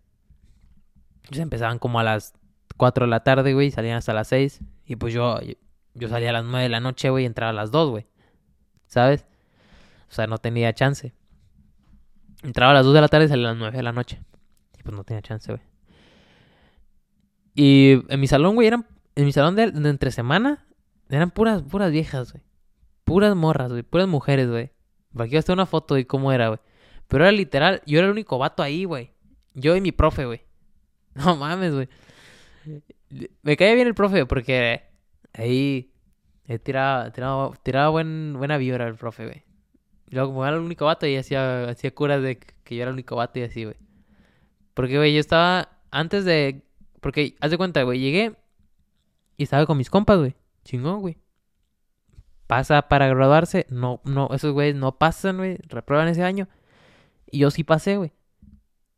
[1.27, 2.33] pues empezaban como a las
[2.77, 4.61] 4 de la tarde, güey, salían hasta las 6.
[4.85, 5.39] Y pues yo,
[5.93, 8.07] yo salía a las 9 de la noche, güey, entraba a las 2, güey.
[8.87, 9.25] ¿Sabes?
[10.09, 11.13] O sea, no tenía chance.
[12.43, 14.21] Entraba a las 2 de la tarde y salía a las 9 de la noche.
[14.83, 15.63] Pues no tenía chance, güey.
[17.55, 18.85] Y en mi salón, güey, eran.
[19.15, 20.65] En mi salón de, entre semana,
[21.09, 22.43] eran puras, puras viejas, güey.
[23.03, 23.83] Puras morras, güey.
[23.83, 24.71] Puras mujeres, güey.
[25.13, 26.59] Por aquí hasta una foto de cómo era, güey.
[27.07, 29.11] Pero era literal, yo era el único vato ahí, güey.
[29.53, 30.41] Yo y mi profe, güey.
[31.15, 31.89] No mames, güey.
[33.43, 34.81] Me caía bien el profe porque
[35.33, 35.93] ahí
[36.63, 39.43] tiraba, tiraba, tiraba buen, buena vibra el profe, güey.
[40.09, 42.89] Y luego como era el único vato y hacía, hacía curas de que yo era
[42.89, 43.75] el único vato y así, güey.
[44.73, 46.63] Porque, güey, yo estaba antes de...
[47.01, 48.35] Porque, haz de cuenta, güey, llegué
[49.37, 50.35] y estaba con mis compas, güey.
[50.63, 51.17] Chingón, güey.
[52.47, 53.65] Pasa para graduarse.
[53.69, 55.57] No, no, esos güeyes no pasan, güey.
[55.67, 56.47] Reprueban ese año.
[57.29, 58.13] Y yo sí pasé, güey.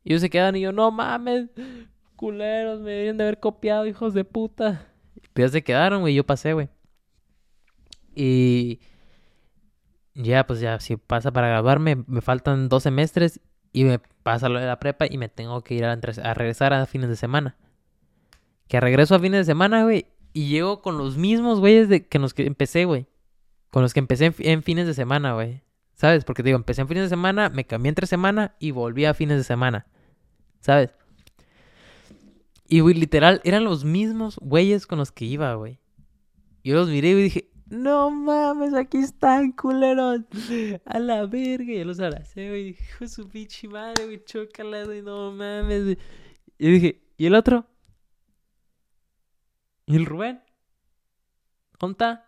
[0.04, 1.50] Y ellos se quedan y yo, no mames
[2.16, 4.88] culeros, me deberían de haber copiado, hijos de puta.
[5.34, 6.70] Pues ya se quedaron, güey, yo pasé, güey.
[8.16, 8.80] Y
[10.14, 13.42] ya, pues ya, si pasa para graduarme, me faltan dos semestres
[13.76, 15.98] y me pasa lo de la prepa y me tengo que ir a,
[16.34, 17.58] regresar a fines de semana.
[18.70, 22.18] Que regreso a fines de semana, güey, y llego con los mismos güeyes de que
[22.18, 23.06] los que empecé, güey.
[23.72, 25.62] Con los que empecé en, fines de semana, güey.
[25.94, 26.24] ¿Sabes?
[26.24, 29.40] Porque digo, empecé en fines de semana, me cambié entre semana y volví a fines
[29.40, 29.88] de semana.
[30.62, 30.92] ¿Sabes?
[32.70, 35.80] Y, güey, literal, eran los mismos güeyes con los que iba, güey.
[36.64, 40.22] Yo los miré y dije, no mames, aquí están, culeros.
[40.86, 41.74] A la verga.
[41.74, 42.70] Y los abracé, güey.
[42.70, 44.24] Hijo de su pinche madre, güey.
[44.24, 45.02] Chócala, güey.
[45.02, 45.98] No mames,
[46.58, 47.66] Y dije, ¿y el otro?
[49.88, 50.42] ¿Y el Rubén?
[51.80, 52.20] ¿Dónde?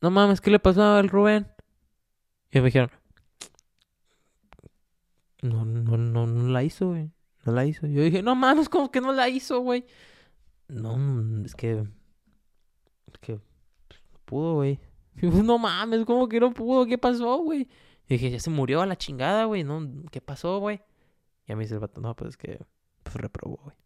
[0.00, 1.46] No mames, ¿qué le pasó al Rubén?
[2.50, 2.90] Y me dijeron,
[5.42, 7.10] no, no, no, no la hizo, güey.
[7.44, 7.86] No la hizo.
[7.86, 9.84] Yo dije, no mames, ¿cómo que no la hizo, güey?
[10.68, 11.84] No, es que.
[13.20, 13.40] Que.
[13.88, 14.78] Pues, no pudo, güey.
[15.44, 16.86] No mames, ¿cómo que no pudo?
[16.86, 17.68] ¿Qué pasó, güey?
[18.08, 19.64] dije, ya se murió a la chingada, güey.
[19.64, 20.82] No, ¿qué pasó, güey?
[21.46, 22.60] Y a mí dice el vato, no, pues es que.
[23.02, 23.76] Pues reprobó, güey.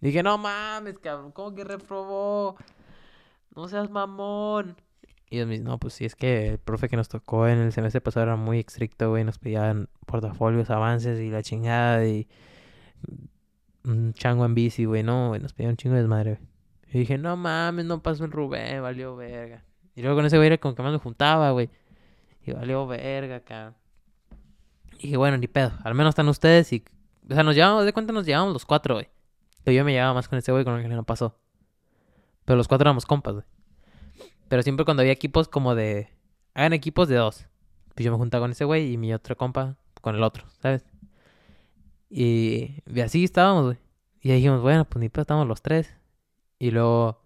[0.00, 2.56] Dije, no mames, cabrón, ¿cómo que reprobó?
[3.54, 4.76] No seas mamón.
[5.28, 7.58] Y ellos me dicen, no, pues sí, es que el profe que nos tocó en
[7.58, 9.24] el semestre pasado era muy estricto, güey.
[9.24, 12.04] Nos pedían portafolios, avances y la chingada.
[12.06, 12.28] Y
[13.84, 16.49] un chango en bici, güey, no, güey, nos pedía un chingo de desmadre, güey.
[16.92, 19.64] Y dije, no mames, no pasó en Rubén, valió verga.
[19.94, 21.70] Y luego con ese güey era con que más me juntaba, güey.
[22.44, 23.74] Y valió verga, cabrón.
[24.98, 26.84] Y dije, bueno, ni pedo, al menos están ustedes y...
[27.28, 29.08] O sea, nos llevamos, de cuenta nos llevamos los cuatro, güey.
[29.62, 31.38] Pero yo me llevaba más con ese güey con el que no pasó.
[32.44, 33.46] Pero los cuatro éramos compas, güey.
[34.48, 36.08] Pero siempre cuando había equipos como de...
[36.54, 37.46] Hagan equipos de dos.
[37.94, 40.84] Pues yo me juntaba con ese güey y mi otro compa con el otro, ¿sabes?
[42.08, 43.78] Y, así estábamos, güey.
[44.22, 45.96] Y dijimos, bueno, pues ni pues estamos los tres.
[46.60, 47.18] Y luego,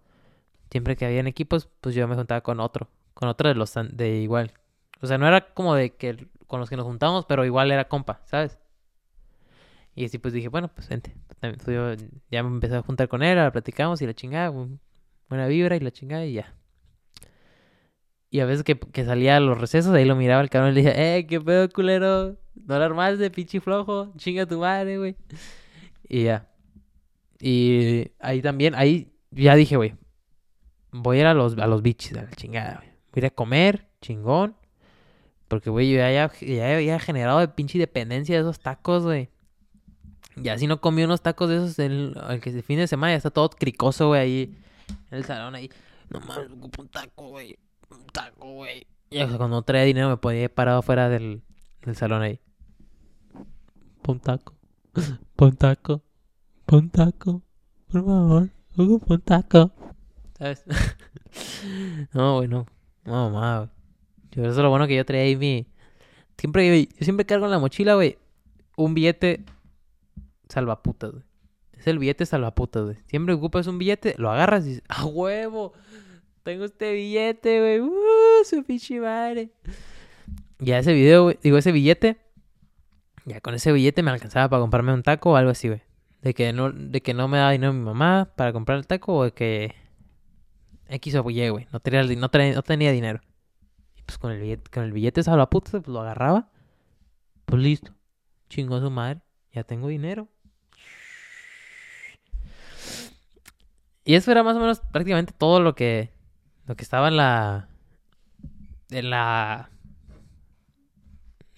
[0.71, 2.89] siempre que habían equipos, pues yo me juntaba con otro.
[3.13, 4.53] Con otro de los de igual.
[5.01, 7.87] O sea, no era como de que con los que nos juntamos, pero igual era
[7.87, 8.57] compa, ¿sabes?
[9.93, 11.15] Y así pues dije, bueno, pues vente.
[11.39, 11.93] Pues, yo
[12.31, 14.49] ya me empecé a juntar con él, platicamos y la chingada,
[15.29, 16.55] buena vibra y la chingada y ya.
[18.29, 20.75] Y a veces que, que salía a los recesos, ahí lo miraba el cabrón y
[20.75, 22.37] le dije, eh, qué pedo, culero.
[22.55, 24.13] No de pinche flojo.
[24.17, 25.15] Chinga tu madre, güey.
[26.07, 26.49] Y ya.
[27.39, 29.95] Y ahí también, ahí ya dije, güey.
[30.91, 32.89] Voy a ir a los, a los a la chingada, güey.
[32.89, 34.55] Voy a ir a comer, chingón.
[35.47, 39.29] Porque, güey, yo ya, ya, había generado de pinche dependencia de esos tacos, güey.
[40.41, 43.29] Y así no comí unos tacos de esos el, el fin de semana ya está
[43.29, 44.57] todo cricoso, güey, ahí
[45.11, 45.69] en el salón ahí.
[46.09, 47.57] No mames, ocupo un taco, güey.
[47.89, 48.87] Un taco, güey.
[49.09, 51.43] Y cuando traía dinero me podía ir parado fuera del,
[51.83, 52.39] del salón ahí.
[54.01, 54.55] Pon taco.
[55.35, 56.03] Pon taco.
[56.65, 57.41] Pon taco.
[57.91, 58.49] Por favor.
[58.75, 59.71] Pon taco.
[60.37, 60.63] ¿Sabes?
[62.13, 62.65] no, bueno.
[63.05, 63.71] No, mamá,
[64.31, 65.67] Yo, eso es lo bueno que yo traía ahí mi...
[66.37, 68.17] Siempre, yo siempre cargo en la mochila, güey,
[68.75, 69.45] un billete
[70.49, 71.23] salvaputas, güey.
[71.73, 72.97] Es el billete salvaputas, güey.
[73.05, 75.73] Siempre ocupas un billete, lo agarras y dices, ¡a huevo!
[76.43, 77.79] Tengo este billete, güey.
[77.79, 78.43] ¡Uh!
[78.43, 78.99] Su pinche.
[80.59, 82.17] Ya ese video, güey, digo, ese billete
[83.25, 85.81] Ya con ese billete me alcanzaba para comprarme un taco o algo así, güey.
[86.25, 89.15] De que no, de que no me daba dinero mi mamá para comprar el taco
[89.15, 89.75] o de que
[90.87, 91.67] X o güey.
[91.71, 93.21] No tenía, no, no tenía dinero.
[93.95, 96.49] Y pues con el billete, con el billete esa la puta, pues lo agarraba.
[97.45, 97.93] Pues listo.
[98.49, 99.21] Chingó su madre.
[99.53, 100.27] Ya tengo dinero.
[104.03, 106.09] Y eso era más o menos prácticamente todo lo que.
[106.65, 107.69] Lo que estaba en la.
[108.89, 109.69] En la.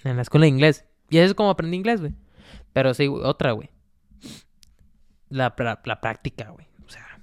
[0.04, 0.84] En la escuela de inglés.
[1.10, 2.12] Y eso es como aprendí inglés, güey.
[2.74, 3.70] Pero sí, otra, güey.
[5.30, 6.68] La, la, práctica, güey.
[6.86, 7.20] O sea.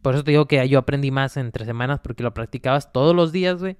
[0.00, 3.14] Por eso te digo que yo aprendí más en tres semanas porque lo practicabas todos
[3.14, 3.76] los días, güey.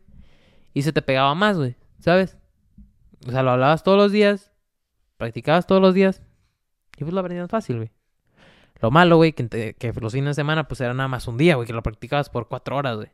[0.74, 1.76] Y se te pegaba más, güey.
[1.98, 2.38] ¿Sabes?
[3.26, 4.52] O sea, lo hablabas todos los días.
[5.16, 6.22] Practicabas todos los días.
[6.96, 7.90] Y pues lo aprendías fácil, güey.
[8.80, 11.54] Lo malo, güey, que, que los fines de semana pues era nada más un día,
[11.54, 13.10] güey, que lo practicabas por cuatro horas, güey.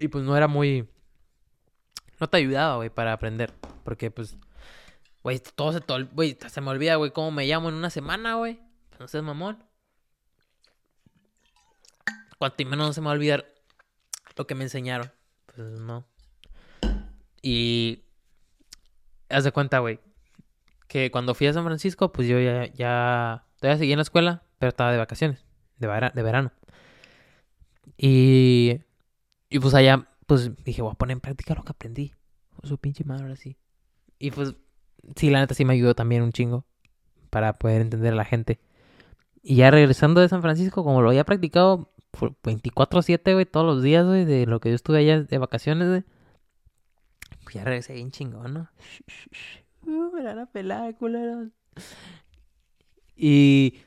[0.00, 0.88] Y pues no era muy
[2.20, 3.52] no te ayudaba, güey, para aprender.
[3.84, 4.36] Porque, pues,
[5.28, 8.36] güey, todo se, todo, güey, se me olvida, güey, cómo me llamo en una semana,
[8.36, 8.58] güey.
[8.98, 9.62] No seas mamón.
[12.38, 13.46] Cuanto menos no se me va a olvidar
[14.36, 15.12] lo que me enseñaron.
[15.44, 16.06] Pues no.
[17.42, 18.04] Y.
[19.28, 20.00] Haz de cuenta, güey.
[20.86, 23.44] Que cuando fui a San Francisco, pues yo ya, ya.
[23.60, 25.44] Todavía seguía en la escuela, pero estaba de vacaciones.
[25.76, 26.52] De, verano.
[27.98, 28.80] Y.
[29.50, 32.14] Y pues allá pues dije, voy a poner en práctica lo que aprendí.
[32.62, 33.58] Su pinche madre, así.
[34.18, 34.54] Y pues,
[35.16, 36.64] sí, la neta sí me ayudó también un chingo
[37.30, 38.60] para poder entender a la gente.
[39.42, 44.06] Y ya regresando de San Francisco, como lo había practicado 24-7, güey, todos los días,
[44.06, 46.04] güey, de lo que yo estuve allá de vacaciones, güey.
[47.44, 48.70] Pues ya regresé bien chingón, ¿no?
[49.86, 51.48] Uh, me la pelada, culero.
[53.16, 53.78] Y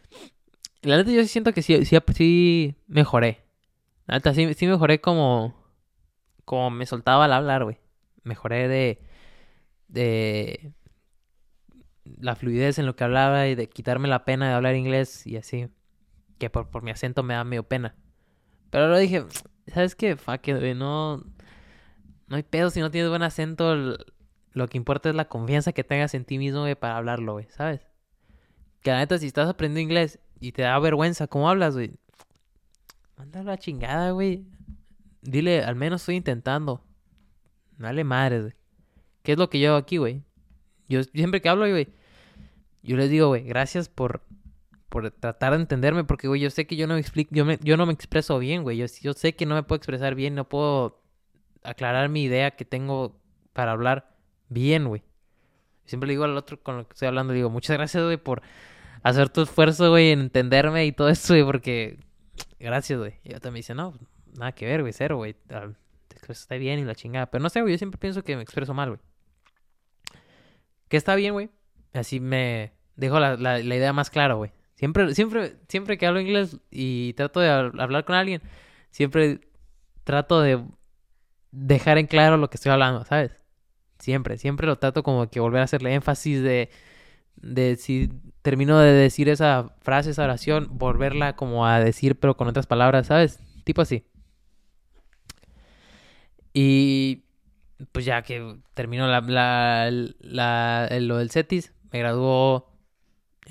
[0.82, 3.44] la neta yo siento que sí, sí, sí mejoré.
[4.08, 5.54] La neta sí, sí mejoré como
[6.46, 7.78] como me soltaba al hablar, güey.
[8.24, 9.00] Mejoré de,
[9.88, 10.74] de
[12.20, 15.38] la fluidez en lo que hablaba y de quitarme la pena de hablar inglés y
[15.38, 15.70] así.
[16.38, 17.96] Que por, por mi acento me da medio pena.
[18.70, 19.26] Pero luego dije,
[19.68, 20.16] ¿sabes qué?
[20.16, 21.24] Fuck güey, no...
[22.28, 23.98] No hay pedo si no tienes buen acento.
[24.54, 27.48] Lo que importa es la confianza que tengas en ti mismo, güey, para hablarlo, güey,
[27.50, 27.82] ¿sabes?
[28.82, 31.92] Que la neta, si estás aprendiendo inglés y te da vergüenza cómo hablas, güey.
[33.18, 34.48] Mándalo la chingada, güey.
[35.22, 36.84] Dile, al menos estoy intentando.
[37.78, 38.54] Dale madre, güey.
[39.24, 40.24] ¿Qué es lo que yo aquí, güey?
[40.88, 41.94] Yo siempre que hablo, güey,
[42.84, 44.22] yo les digo, güey, gracias por,
[44.90, 47.78] por tratar de entenderme, porque, güey, yo sé que yo no me explico, yo, yo
[47.78, 48.78] no me expreso bien, güey.
[48.78, 51.02] Yo, yo sé que no me puedo expresar bien, no puedo
[51.64, 53.20] aclarar mi idea que tengo
[53.54, 54.16] para hablar
[54.50, 55.04] bien, güey.
[55.86, 58.42] Siempre le digo al otro con lo que estoy hablando, digo, muchas gracias, güey, por
[59.04, 62.00] hacer tu esfuerzo, güey, en entenderme y todo eso, güey, porque
[62.60, 63.16] gracias, güey.
[63.24, 63.94] Y yo también dice, no,
[64.38, 65.36] nada que ver, güey, cero, güey.
[66.48, 67.26] Te bien y la chingada.
[67.28, 69.00] Pero no sé, güey, yo siempre pienso que me expreso mal, güey.
[70.88, 71.50] Que está bien, güey.
[71.94, 74.52] Así me dejo la, la, idea más clara, güey.
[74.76, 78.42] Siempre, siempre, siempre que hablo inglés y trato de hablar con alguien,
[78.90, 79.42] siempre
[80.04, 80.64] trato de
[81.52, 83.32] dejar en claro lo que estoy hablando, ¿sabes?
[84.00, 86.70] Siempre, siempre lo trato como que volver a hacerle énfasis de,
[87.36, 88.10] de si
[88.42, 93.08] termino de decir esa frase, esa oración, volverla como a decir pero con otras palabras,
[93.08, 93.40] ¿sabes?
[93.64, 94.06] Tipo así.
[96.54, 97.24] Y
[97.92, 99.22] pues ya que terminó la,
[100.20, 102.72] la, lo del CETIS, me graduó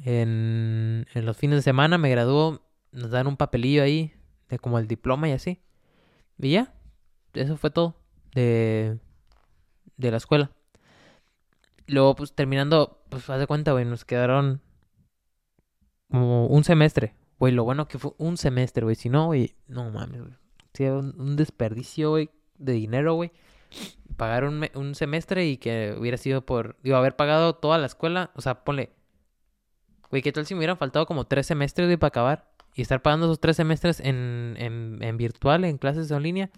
[0.05, 2.63] en, los fines de semana, me graduó,
[2.93, 4.13] nos dan un papelillo ahí,
[4.49, 5.61] de como el diploma y así.
[6.39, 6.75] Y ya,
[7.35, 7.97] eso fue todo
[8.35, 8.99] de,
[9.97, 10.51] de la escuela.
[11.87, 14.63] Luego, pues terminando, pues haz de cuenta, güey, nos quedaron
[16.11, 17.15] como un semestre.
[17.39, 18.97] Güey, lo bueno que fue un semestre, güey.
[18.97, 20.35] Si no, güey, no mames, güey.
[20.75, 23.33] Sí, un, un desperdicio, güey, de dinero, güey.
[24.17, 28.31] Pagar un, un, semestre y que hubiera sido por, digo, haber pagado toda la escuela.
[28.35, 28.91] O sea, ponle,
[30.11, 32.51] güey, ¿qué tal si me hubieran faltado como tres semestres, güey, para acabar?
[32.75, 36.51] Y estar pagando esos tres semestres en, en, en virtual, en clases en línea.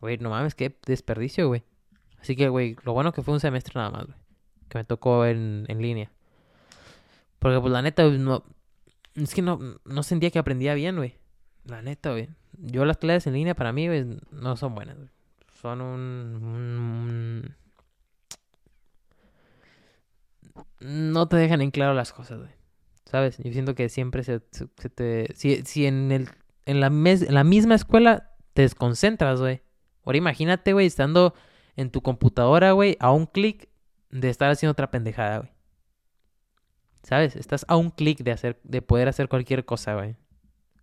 [0.00, 1.64] Güey, no mames, qué desperdicio, güey.
[2.20, 4.18] Así que, güey, lo bueno que fue un semestre nada más, güey.
[4.68, 6.10] Que me tocó en, en línea.
[7.38, 8.04] Porque, pues, la neta.
[9.14, 11.16] Es que no, no sentía que aprendía bien, güey.
[11.64, 12.28] La neta, güey.
[12.58, 15.08] Yo las clases en línea para mí, güey, no son buenas, güey
[15.60, 17.56] son un,
[20.80, 22.50] No te dejan en claro las cosas, güey.
[23.04, 23.38] ¿Sabes?
[23.38, 25.34] Yo siento que siempre se, te...
[25.34, 26.28] Si, si en, el,
[26.66, 29.62] en, la en la misma escuela te desconcentras, güey.
[30.04, 31.34] Ahora imagínate, güey, estando
[31.76, 33.68] en tu computadora, güey, a un clic
[34.10, 35.50] de estar haciendo otra pendejada, güey.
[37.02, 37.34] ¿Sabes?
[37.34, 40.16] Estás a un clic de hacer, de poder hacer cualquier cosa, güey.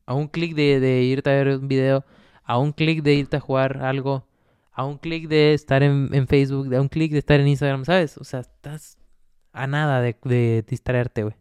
[0.05, 2.03] A un clic de, de irte a ver un video,
[2.43, 4.27] a un clic de irte a jugar algo,
[4.75, 8.17] a un clic de estar en, Facebook, a un clic de estar en Instagram, ¿sabes?
[8.17, 8.97] O sea, estás
[9.53, 11.35] a nada de, distraerte, güey.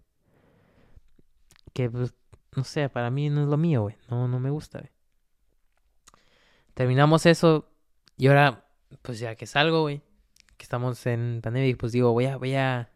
[1.73, 2.15] Que, pues,
[2.57, 3.97] no sé, para mí no es lo mío, güey.
[4.09, 4.93] No, no me gusta, güey.
[6.75, 7.69] Terminamos eso
[8.17, 8.69] y ahora,
[9.03, 10.01] pues ya que salgo, güey,
[10.57, 12.91] que estamos en pandemia, pues digo, voy a, voy a,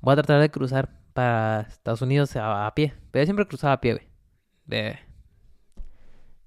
[0.00, 2.94] voy a tratar de cruzar para Estados Unidos a, a pie.
[3.12, 4.08] Pero yo siempre cruzaba a pie, güey.
[4.66, 4.98] De,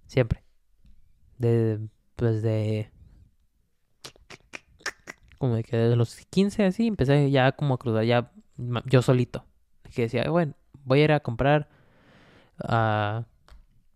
[0.06, 0.44] siempre.
[1.38, 1.80] De,
[2.22, 2.92] pues de,
[5.40, 8.32] como de que desde los 15 así empecé ya como a cruzar, ya
[8.86, 9.44] yo solito.
[9.92, 10.54] Que decía, bueno,
[10.84, 11.68] voy a ir a comprar
[12.60, 13.26] ah,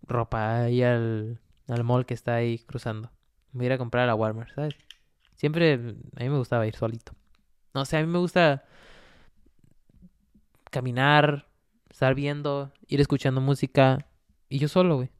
[0.07, 3.11] ropa ahí al, al mall que está ahí cruzando.
[3.51, 4.73] Voy a ir a comprar a Walmart, ¿sabes?
[5.35, 7.11] Siempre a mí me gustaba ir solito.
[7.75, 8.65] No sé, a mí me gusta
[10.71, 11.47] caminar,
[11.91, 14.07] estar viendo, ir escuchando música
[14.49, 15.11] y yo solo, güey.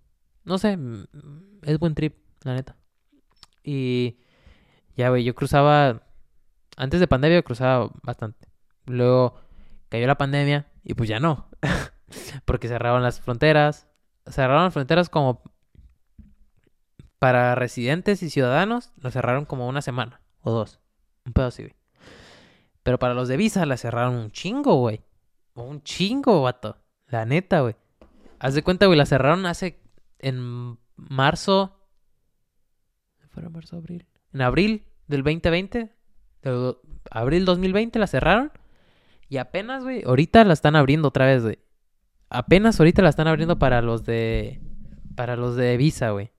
[0.44, 1.06] No sé, mm,
[1.62, 2.76] es buen trip, la neta.
[3.66, 4.20] Y
[4.96, 6.04] ya, güey, yo cruzaba,
[6.78, 8.48] antes de pandemia cruzaba bastante.
[8.86, 9.40] Luego
[9.90, 11.50] cayó la pandemia y pues ya no,
[12.46, 13.88] porque cerraron las fronteras.
[14.28, 15.42] Cerraron las fronteras como
[17.20, 20.80] para residentes y ciudadanos, lo cerraron como una semana o dos.
[21.26, 21.76] Un pedo así, güey.
[22.84, 25.02] Pero para los de visa la cerraron un chingo, güey.
[25.56, 26.78] Un chingo, vato.
[27.08, 27.76] La neta, güey.
[28.38, 29.80] Haz de cuenta, güey, la cerraron hace
[30.20, 31.85] en marzo.
[33.36, 34.06] ¿Fue en marzo, abril?
[34.34, 35.92] En abril del 2020.
[36.42, 36.78] del-
[37.12, 38.52] abril 2020 la cerraron.
[39.28, 41.60] Y apenas, güey, ahorita la están abriendo otra vez, güey.
[42.30, 44.62] Apenas ahorita la están abriendo para los de.
[45.16, 46.32] Para los de visa, güey.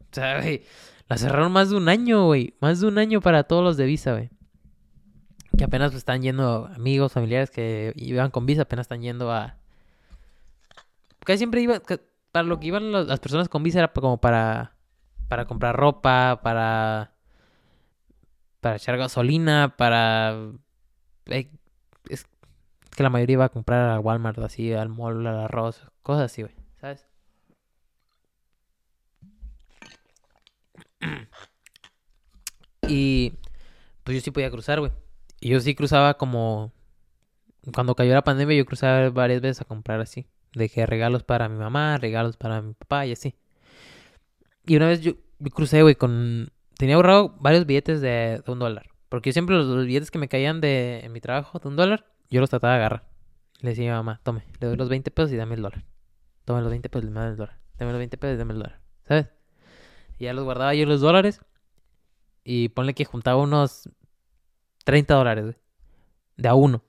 [0.00, 0.62] O sea, güey.
[1.08, 2.54] La cerraron más de un año, güey.
[2.60, 4.30] Más de un año para todos los de visa, güey.
[5.56, 9.56] Que apenas pues, están yendo amigos, familiares que iban con visa, apenas están yendo a.
[11.24, 11.82] Casi siempre iban.
[12.30, 14.77] Para lo que iban las personas con visa era como para.
[15.28, 17.12] Para comprar ropa, para.
[18.60, 20.34] Para echar gasolina, para.
[21.26, 21.50] eh,
[22.08, 22.26] es
[22.96, 26.42] que la mayoría iba a comprar al Walmart, así, al mall, al arroz, cosas así,
[26.42, 26.54] güey.
[26.80, 27.06] ¿Sabes?
[32.88, 33.34] Y
[34.04, 34.92] pues yo sí podía cruzar, güey.
[35.40, 36.72] Y yo sí cruzaba como...
[37.74, 40.26] Cuando cayó la pandemia yo cruzaba varias veces a comprar así.
[40.54, 43.34] Dejé regalos para mi mamá, regalos para mi papá y así.
[44.68, 46.50] Y una vez yo, yo crucé, güey, con...
[46.76, 48.90] Tenía ahorrado varios billetes de, un dólar.
[49.08, 52.06] Porque yo siempre los, billetes que me caían de en mi trabajo de un dólar,
[52.30, 53.08] yo los trataba de agarrar.
[53.60, 55.84] Le decía a mi mamá, tome, le doy los 20 pesos y dame el dólar.
[56.44, 57.58] Tome los 20 pesos y dame el dólar.
[57.78, 58.80] Dame los 20 pesos y dame el dólar.
[59.06, 59.26] ¿Sabes?
[60.18, 61.40] Y ya los guardaba yo los dólares.
[62.44, 63.88] Y ponle que juntaba unos
[64.84, 65.56] 30 dólares, güey.
[66.36, 66.84] De a uno.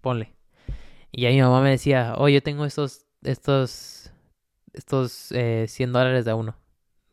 [0.00, 0.34] Ponle.
[1.10, 4.03] Y ahí mi mamá me decía, oh, yo tengo estos, estos,
[4.74, 6.56] estos eh, 100 dólares de a uno.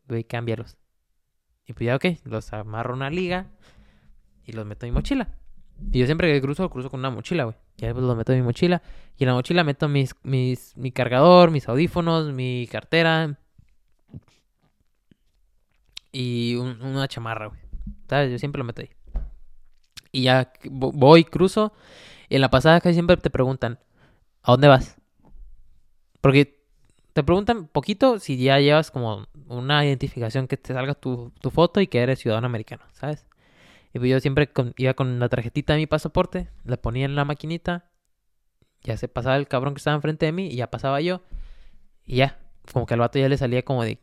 [0.07, 0.77] Güey, cámbialos.
[1.65, 3.47] Y pues ya, ok, los amarro una liga
[4.45, 5.29] y los meto en mi mochila.
[5.91, 7.55] Y yo siempre que cruzo, cruzo con una mochila, güey.
[7.77, 8.81] Y ahí pues los meto en mi mochila.
[9.17, 13.39] Y en la mochila meto mis, mis, mi cargador, mis audífonos, mi cartera.
[16.11, 17.59] Y un- una chamarra, güey.
[18.09, 18.31] ¿Sabes?
[18.31, 18.89] Yo siempre lo meto ahí.
[20.11, 21.73] Y ya vo- voy, cruzo.
[22.29, 23.79] Y en la pasada casi siempre te preguntan,
[24.43, 24.97] ¿a dónde vas?
[26.19, 26.60] Porque
[27.13, 31.81] te preguntan poquito si ya llevas como una identificación que te salga tu, tu foto
[31.81, 33.25] y que eres ciudadano americano, ¿sabes?
[33.93, 37.15] Y pues yo siempre con- iba con la tarjetita de mi pasaporte, la ponía en
[37.15, 37.89] la maquinita,
[38.83, 41.21] ya se pasaba el cabrón que estaba enfrente de mí y ya pasaba yo.
[42.05, 42.39] Y ya,
[42.71, 43.99] como que al vato ya le salía como de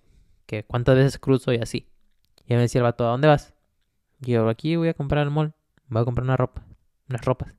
[0.46, 1.88] que cuántas veces cruzo y así.
[2.46, 3.54] Y me decía el vato, ¿a dónde vas?
[4.20, 5.54] Y yo, aquí voy a comprar al mall,
[5.88, 6.64] voy a comprar una ropa,
[7.09, 7.54] unas ropas.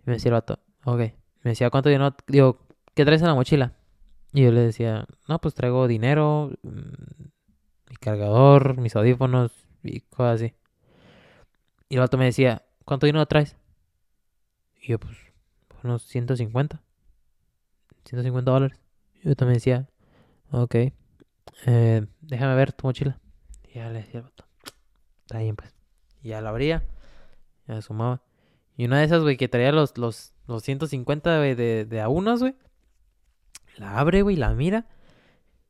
[0.00, 0.98] Y me decía el vato, ok.
[1.42, 2.14] Me decía, ¿cuánto dinero?
[2.26, 2.58] Digo,
[2.94, 3.72] ¿qué traes en la mochila?
[4.32, 7.24] Y yo le decía, no, pues traigo dinero, mm,
[7.90, 9.52] mi cargador, mis audífonos
[9.82, 10.54] y cosas así.
[11.88, 13.56] Y el vato me decía, ¿cuánto dinero traes?
[14.80, 15.16] Y yo, pues,
[15.82, 16.80] unos 150.
[18.04, 18.78] 150 dólares.
[19.22, 19.88] Y yo también decía,
[20.52, 20.74] ok,
[21.66, 23.18] eh, déjame ver tu mochila.
[23.68, 24.44] Y ya le decía al vato,
[25.22, 25.74] está bien, pues.
[26.22, 26.84] Y ya la abría,
[27.66, 28.22] ya sumaba.
[28.76, 32.08] Y una de esas, güey, que traía los, los, los 150 güey, de, de a
[32.08, 32.54] unos, güey.
[33.80, 34.86] La abre, güey, la mira.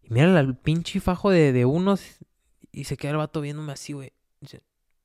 [0.03, 2.19] Y mira el pinche fajo de, de unos.
[2.73, 4.13] Y se queda el vato viéndome así, güey.
[4.41, 4.65] Dice,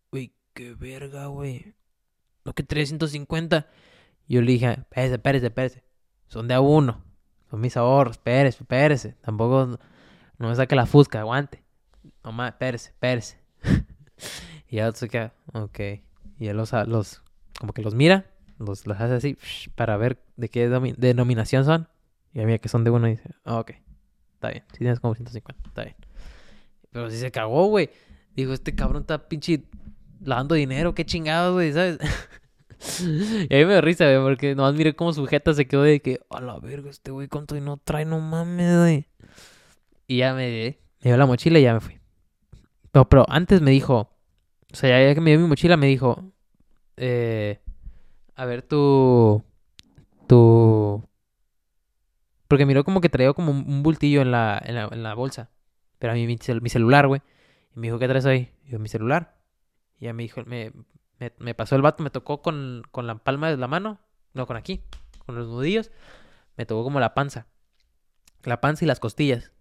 [0.10, 1.76] güey, qué verga, güey.
[2.46, 3.68] No que 350.
[4.28, 5.84] Y yo le dije, espérese, espérese, espérese.
[6.26, 7.04] Son de a uno.
[7.52, 9.12] Son mis ahorros, espérese, espérese.
[9.22, 9.80] Tampoco no,
[10.40, 11.64] no me saque la fusca, aguante.
[12.24, 13.38] Nomás, espérese, espérese.
[14.68, 15.80] y ya se queda, ok.
[16.40, 17.22] Y él los, los,
[17.60, 19.38] como que los mira, los, los hace así,
[19.76, 21.88] para ver de qué denominación son.
[22.36, 23.72] Y a mí que son de uno y dice, ah, ok,
[24.34, 24.64] está bien.
[24.74, 25.96] Si tienes como 150, está bien.
[26.92, 27.90] Pero si se cagó, güey.
[28.36, 29.64] Dijo, este cabrón está pinche
[30.22, 31.98] lavando dinero, qué chingados, güey, ¿sabes?
[33.50, 35.84] y a mí me da risa, güey, porque nomás miré cómo su jeta se quedó
[35.84, 38.04] de que, a la verga, este güey, ¿cuánto no trae?
[38.04, 39.08] No mames, güey.
[40.08, 42.02] Y ya me, dio la mochila y ya me fui.
[42.94, 44.10] No, pero antes me dijo,
[44.74, 46.34] o sea, ya que me dio mi mochila, me dijo,
[46.98, 47.62] eh,
[48.36, 49.42] a ver, tu,
[50.28, 51.02] tu,
[52.48, 55.50] porque miró como que traía como un bultillo en la, en la, en la bolsa.
[56.00, 57.22] Pero a mí mi, mi celular, güey.
[57.76, 58.52] Y me dijo, ¿qué traes ahí?
[58.66, 59.36] Y yo, mi celular.
[60.00, 60.72] Y ya me dijo, me,
[61.20, 64.00] me, me, pasó el vato, me tocó con, con la palma de la mano.
[64.34, 64.82] No, con aquí.
[65.26, 65.92] Con los nudillos.
[66.58, 67.48] Me tocó como la panza.
[68.44, 69.52] La panza y las costillas.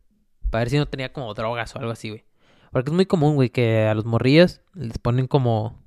[0.50, 2.24] Para ver si no tenía como drogas o algo así, güey.
[2.70, 5.82] Porque es muy común, güey, que a los morrillos les ponen como...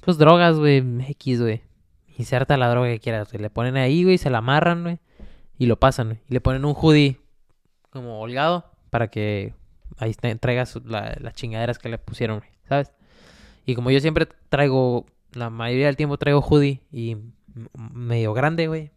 [0.00, 0.82] Pues drogas, güey.
[1.10, 1.62] X, güey.
[2.16, 3.32] Inserta la droga que quieras.
[3.34, 5.00] Le ponen ahí, güey, se la amarran, güey.
[5.58, 6.20] Y lo pasan.
[6.28, 7.20] Y le ponen un hoodie
[7.90, 9.54] como holgado para que
[9.98, 12.42] ahí traigas las chingaderas que le pusieron.
[12.68, 12.92] ¿Sabes?
[13.66, 17.16] Y como yo siempre traigo, la mayoría del tiempo traigo hoodie y
[17.74, 18.90] medio grande, güey.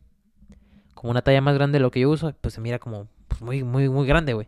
[0.94, 3.42] Como una talla más grande de lo que yo uso, pues se mira como pues,
[3.42, 4.48] muy, muy, muy grande, güey.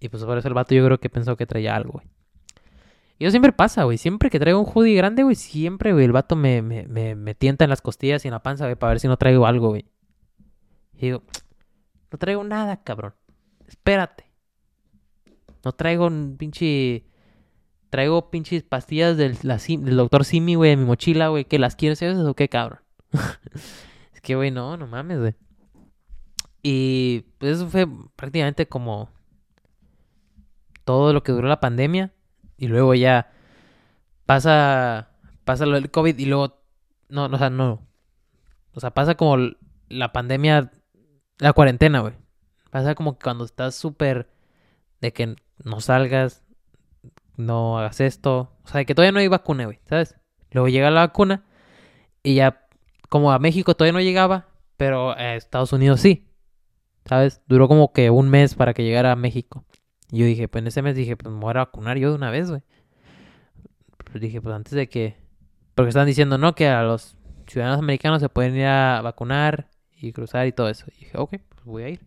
[0.00, 2.06] Y pues por eso el vato yo creo que pensó que traía algo, güey.
[3.18, 3.98] Y eso siempre pasa, güey.
[3.98, 7.34] Siempre que traigo un hoodie grande, güey, siempre, güey, el vato me, me, me, me,
[7.34, 9.68] tienta en las costillas y en la panza, güey, para ver si no traigo algo,
[9.68, 9.84] güey.
[11.00, 11.22] Y digo,
[12.12, 13.14] no traigo nada, cabrón.
[13.66, 14.24] Espérate.
[15.64, 17.04] No traigo un pinche
[17.90, 19.36] Traigo pinches pastillas del,
[19.96, 21.44] doctor Simi, güey, en mi mochila, güey.
[21.44, 22.78] ¿Qué las quieres esas o qué, cabrón?
[24.14, 25.34] es que, güey, no, no mames, güey.
[26.62, 29.10] Y pues eso fue prácticamente como
[30.84, 32.12] todo lo que duró la pandemia.
[32.58, 33.32] Y luego ya
[34.24, 35.10] pasa,
[35.44, 36.62] pasa lo del COVID y luego,
[37.08, 37.88] no, o sea, no.
[38.72, 39.36] O sea, pasa como
[39.88, 40.70] la pandemia,
[41.40, 42.14] la cuarentena, güey.
[42.70, 44.30] Pasa como que cuando estás súper
[45.00, 45.34] de que
[45.64, 46.44] no salgas,
[47.36, 48.52] no hagas esto.
[48.64, 50.16] O sea, que todavía no hay vacuna, güey, ¿sabes?
[50.52, 51.44] Luego llega la vacuna
[52.22, 52.66] y ya,
[53.08, 56.28] como a México todavía no llegaba, pero a Estados Unidos sí,
[57.04, 57.40] ¿sabes?
[57.46, 59.64] Duró como que un mes para que llegara a México.
[60.10, 62.16] Y yo dije, pues en ese mes dije, pues me voy a vacunar yo de
[62.16, 62.62] una vez, güey.
[64.04, 65.16] Pues dije, pues antes de que...
[65.74, 67.16] Porque están diciendo, no, que a los
[67.46, 69.69] ciudadanos americanos se pueden ir a vacunar
[70.00, 70.86] y cruzar y todo eso.
[70.96, 72.00] Y dije, ok, pues voy a ir.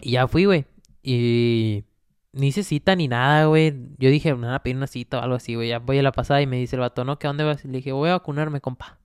[0.00, 0.64] Y ya fui, güey.
[1.02, 1.84] Y
[2.32, 3.74] ni hice cita ni nada, güey.
[3.98, 5.68] Yo dije, me van a pedir una cita o algo así, güey.
[5.68, 7.18] Ya voy a la pasada y me dice el vato, ¿no?
[7.18, 7.64] ¿Qué dónde vas?
[7.64, 8.98] Le dije, voy a vacunarme, compa.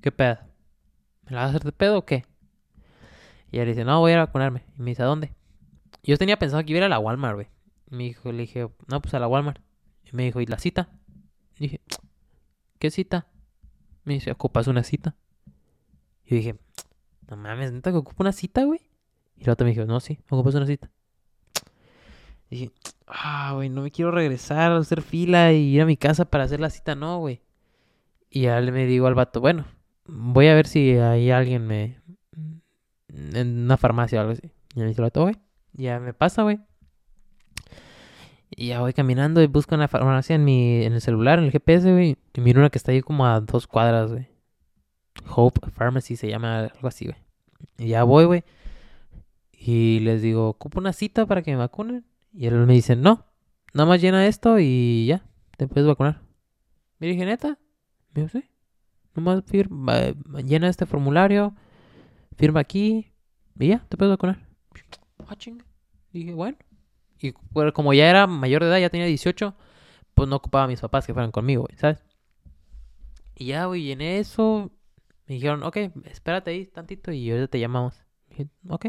[0.00, 0.38] ¿Qué pedo?
[1.24, 2.24] ¿Me la vas a hacer de pedo o qué?
[3.52, 4.64] Y él dice, no, voy a vacunarme.
[4.78, 5.34] Y me dice, ¿a dónde?
[6.02, 7.48] Yo tenía pensado que iba a ir a la Walmart, güey.
[7.90, 9.60] Me dijo, le dije, no, pues a la Walmart.
[10.10, 10.88] Y me dijo, ¿y la cita?
[11.58, 11.80] Y dije,
[12.78, 13.26] ¿qué cita?
[14.04, 15.16] Me dice, ¿ocupas una cita?
[16.30, 16.54] Y dije,
[17.28, 18.80] no mames, ¿neta que ocupo una cita, güey?
[19.36, 20.88] Y el otro me dijo, no, sí, ocupas una cita.
[22.48, 22.72] Y dije,
[23.08, 26.44] ah, güey, no me quiero regresar a hacer fila y ir a mi casa para
[26.44, 27.42] hacer la cita, no, güey.
[28.30, 29.64] Y ya le me digo al vato, bueno,
[30.06, 32.00] voy a ver si hay alguien me...
[33.08, 34.52] En una farmacia o algo así.
[34.76, 35.34] Y me dice el vato, güey,
[35.72, 36.60] ya me pasa, güey.
[38.50, 41.50] Y ya voy caminando y busco una farmacia en mi en el celular, en el
[41.50, 42.16] GPS, güey.
[42.34, 44.29] Y miro una que está ahí como a dos cuadras, güey.
[45.28, 47.16] Hope Pharmacy se llama algo así, güey.
[47.78, 48.44] Y ya voy, güey.
[49.52, 52.06] Y les digo, ¿ocupo una cita para que me vacunen?
[52.32, 53.26] Y él me dice, no,
[53.74, 55.24] nada más llena esto y ya,
[55.56, 56.22] te puedes vacunar.
[56.98, 57.58] Me dije, neta.
[58.12, 58.44] Me dijo, sí.
[59.14, 59.98] Nomás firma,
[60.44, 61.54] llena este formulario,
[62.36, 63.12] firma aquí
[63.58, 64.46] y ya, te puedes vacunar.
[65.26, 65.64] Ah, chinga.
[66.12, 66.56] Dije, bueno.
[67.18, 67.32] Y
[67.74, 69.54] como ya era mayor de edad, ya tenía 18,
[70.14, 72.02] pues no ocupaba a mis papás que fueran conmigo, ¿sabes?
[73.34, 74.70] Y ya, güey, llené eso.
[75.30, 75.76] Me dijeron, ok,
[76.06, 78.02] espérate ahí tantito y ahorita te llamamos.
[78.30, 78.86] dije, ok.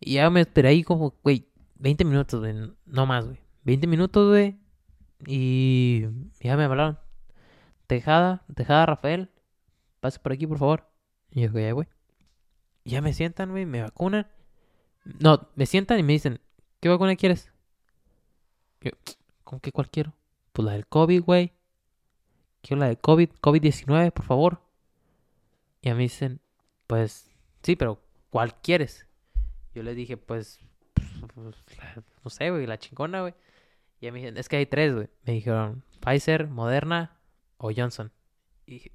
[0.00, 2.54] Y ya me esperé ahí como, güey, 20 minutos, güey.
[2.86, 3.38] No más, güey.
[3.64, 4.58] 20 minutos, güey.
[5.26, 6.06] Y
[6.40, 6.98] ya me hablaron.
[7.86, 9.28] Tejada, Tejada Rafael.
[10.00, 10.88] Pase por aquí, por favor.
[11.32, 11.86] Y yo, ya, güey.
[12.86, 13.66] Ya me sientan, güey.
[13.66, 14.26] Me vacunan.
[15.04, 16.40] No, me sientan y me dicen,
[16.80, 17.52] ¿qué vacuna quieres?
[18.80, 18.92] Yo,
[19.44, 20.14] ¿con qué cuál quiero?
[20.54, 21.52] Pues la del COVID, güey.
[22.62, 24.69] Quiero la del COVID, COVID-19, por favor.
[25.82, 26.40] Y a mí dicen,
[26.86, 27.30] pues,
[27.62, 29.06] sí, pero ¿cuál quieres?
[29.74, 30.60] Yo les dije, pues,
[31.36, 33.34] no sé, güey, la chingona, güey.
[34.00, 35.08] Y me dijeron, es que hay tres, güey.
[35.24, 37.18] Me dijeron, Pfizer, Moderna
[37.58, 38.12] o Johnson.
[38.66, 38.92] Y dije,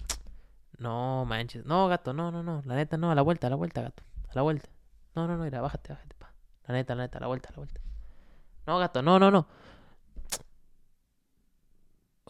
[0.77, 1.65] no manches.
[1.65, 2.61] No, gato, no, no, no.
[2.65, 4.03] La neta, no, a la vuelta, a la vuelta, gato.
[4.29, 4.69] A la vuelta.
[5.15, 6.33] No, no, no, mira, bájate, bájate, pa.
[6.67, 7.81] La neta, la neta, a la vuelta, a la vuelta.
[8.65, 9.47] No, gato, no, no, no.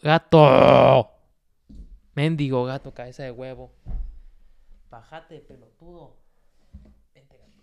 [0.01, 1.11] Gato.
[2.13, 3.73] Mendigo gato, cabeza de huevo.
[4.89, 6.17] Bájate, pelotudo.
[7.13, 7.57] Vente, gato.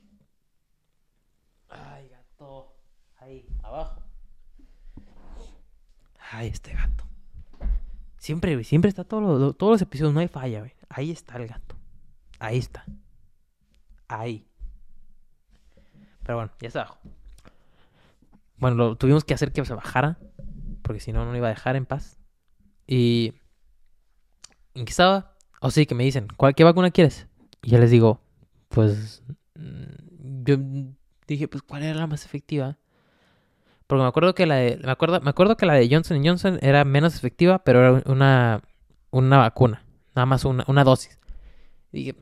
[1.69, 2.77] Ay, gato.
[3.17, 4.03] Ahí, abajo.
[6.31, 7.05] Ay, este gato.
[8.19, 10.73] Siempre, siempre está todo lo- todos los episodios, no hay falla, güey.
[10.89, 11.77] Ahí está el gato.
[12.39, 12.85] Ahí está.
[14.09, 14.47] Ahí.
[16.23, 16.99] Pero bueno, ya está abajo.
[18.59, 20.19] Bueno, lo tuvimos que hacer que se bajara.
[20.83, 22.19] Porque si no, no lo iba a dejar en paz.
[22.87, 23.35] Y.
[24.75, 25.32] ¿En qué estaba?
[25.65, 27.29] O sí, que me dicen, ¿cuál, ¿qué vacuna quieres?
[27.63, 28.21] Y yo les digo,
[28.69, 29.23] pues.
[29.55, 30.57] mm, Yo
[31.29, 32.79] dije, pues, ¿cuál era la más efectiva?
[33.87, 34.79] Porque me acuerdo que la de.
[34.83, 38.61] Me acuerdo, me acuerdo que la de Johnson Johnson era menos efectiva, pero era una.
[39.13, 39.85] Una vacuna.
[40.17, 41.21] Nada más una, una dosis.
[41.93, 42.17] Y dije,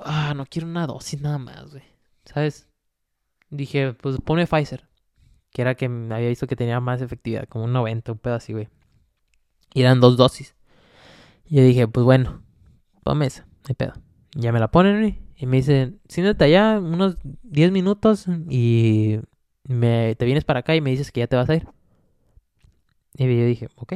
[0.00, 1.82] ah, no quiero una dosis nada más, güey.
[2.24, 2.66] ¿Sabes?
[3.50, 4.88] Dije, pues pone Pfizer.
[5.50, 8.52] Que era que había visto que tenía más efectividad, como un 90, un pedo así,
[8.52, 8.68] güey.
[9.74, 10.54] Y eran dos dosis.
[11.46, 12.42] Y yo dije, pues bueno,
[13.02, 13.92] ponme esa, hay pedo.
[14.34, 15.18] Ya me la ponen.
[15.36, 19.18] Y me dicen, siéntate allá unos 10 minutos y
[19.64, 21.66] me, te vienes para acá y me dices que ya te vas a ir.
[23.16, 23.94] Y yo dije, ok.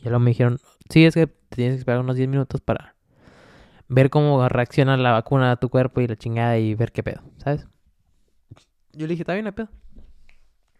[0.00, 0.58] Y luego me dijeron,
[0.90, 2.96] sí, es que te tienes que esperar unos 10 minutos para
[3.88, 7.22] ver cómo reacciona la vacuna a tu cuerpo y la chingada y ver qué pedo,
[7.38, 7.66] ¿sabes?
[8.92, 9.68] Yo le dije, está bien, hay pedo.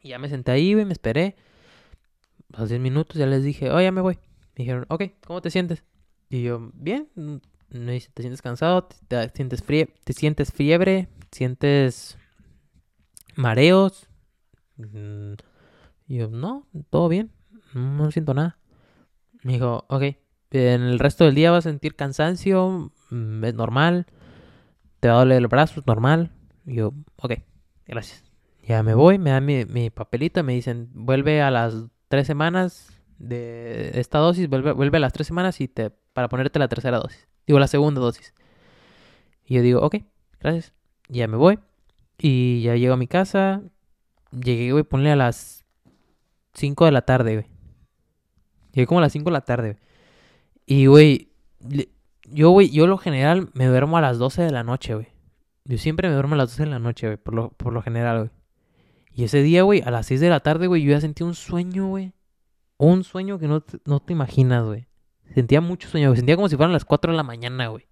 [0.03, 1.37] Y ya me senté ahí, güey, me esperé.
[2.49, 4.19] Los 10 minutos ya les dije, oh, ya me voy.
[4.57, 5.83] Me dijeron, ok, ¿cómo te sientes?
[6.29, 7.09] Y yo, bien.
[7.75, 8.85] Mm, dice, ¿te sientes cansado?
[8.85, 11.09] ¿Te, te sientes frie ¿Te sientes fiebre?
[11.31, 12.19] ¿Sientes
[13.37, 14.09] mareos?
[14.77, 15.35] Mm,
[16.09, 17.31] Y yo, no, todo bien.
[17.75, 18.59] No siento nada.
[19.43, 20.03] Me dijo, ok,
[20.51, 24.07] en el resto del día vas a sentir cansancio, mm, es normal.
[25.01, 26.31] Te va a doler el brazo, es normal.
[26.65, 27.35] Yo, ok,
[27.87, 28.25] gracias.
[28.63, 31.75] Ya me voy, me dan mi, mi papelito, me dicen, vuelve a las
[32.09, 36.59] tres semanas de esta dosis, vuelve, vuelve a las tres semanas y te, para ponerte
[36.59, 37.29] la tercera dosis.
[37.47, 38.35] Digo, la segunda dosis.
[39.45, 39.97] Y yo digo, ok,
[40.41, 40.73] gracias.
[41.09, 41.59] Ya me voy.
[42.19, 43.63] Y ya llego a mi casa.
[44.31, 45.65] Llegué, güey, ponle a las
[46.55, 47.47] 5 de la tarde, güey.
[48.73, 49.85] Llegué como a las 5 de la tarde, güey.
[50.67, 51.29] Y, güey,
[52.31, 55.09] yo, güey, yo lo general me duermo a las 12 de la noche, güey.
[55.65, 57.83] Yo siempre me duermo a las 12 de la noche, güey, por lo, por lo
[57.83, 58.31] general, güey.
[59.13, 61.35] Y ese día, güey, a las 6 de la tarde, güey, yo ya sentí un
[61.35, 62.13] sueño, güey.
[62.77, 64.89] Un sueño que no no te imaginas, güey.
[65.35, 66.17] Sentía mucho sueño, güey.
[66.17, 67.87] Sentía como si fueran las 4 de la mañana, güey.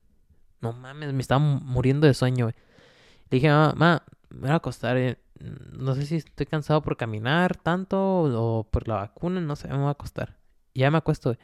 [0.61, 2.55] No mames, me estaba muriendo de sueño, güey.
[3.31, 4.97] Le dije, mamá, ma, me voy a acostar.
[4.97, 5.19] eh.
[5.73, 9.77] No sé si estoy cansado por caminar tanto o por la vacuna, no sé, me
[9.79, 10.37] voy a acostar.
[10.73, 11.39] Y ya me acuesto, güey.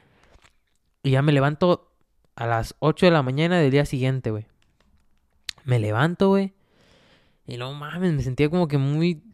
[1.02, 1.90] Y ya me levanto
[2.36, 4.46] a las 8 de la mañana del día siguiente, güey.
[5.64, 6.54] Me levanto, güey.
[7.46, 9.24] Y no mames, me sentía como que muy.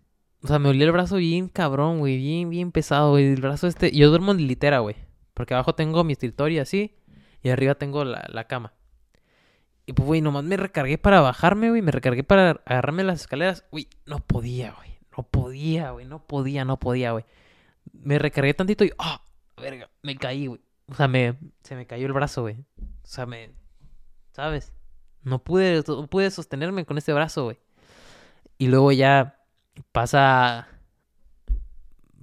[0.42, 2.16] O sea, me dolía el brazo bien cabrón, güey.
[2.16, 3.32] Bien, bien pesado, güey.
[3.32, 3.90] El brazo este.
[3.92, 4.96] Yo duermo en litera, güey.
[5.35, 6.97] Porque abajo tengo mi escritorio así.
[7.43, 8.72] Y arriba tengo la, la cama.
[9.87, 11.82] Y pues, güey, nomás me recargué para bajarme, güey.
[11.82, 13.64] Me recargué para agarrarme las escaleras.
[13.70, 14.99] Güey, no podía, güey.
[15.16, 16.07] No podía, güey.
[16.07, 17.24] No podía, no podía, güey.
[17.93, 18.93] Me recargué tantito y.
[18.99, 19.20] ¡Ah!
[19.57, 19.91] verga!
[20.03, 20.61] Me caí, güey.
[20.87, 22.57] O sea, me, se me cayó el brazo, güey.
[22.78, 23.51] O sea, me.
[24.32, 24.72] ¿Sabes?
[25.22, 27.59] No pude, no pude sostenerme con este brazo, güey.
[28.59, 29.39] Y luego ya
[29.93, 30.68] pasa.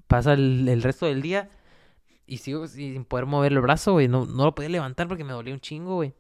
[0.07, 1.49] Pasa el, el resto del día.
[2.31, 4.07] Y sigo sin poder mover el brazo, güey.
[4.07, 6.13] No, no lo podía levantar porque me dolía un chingo, güey.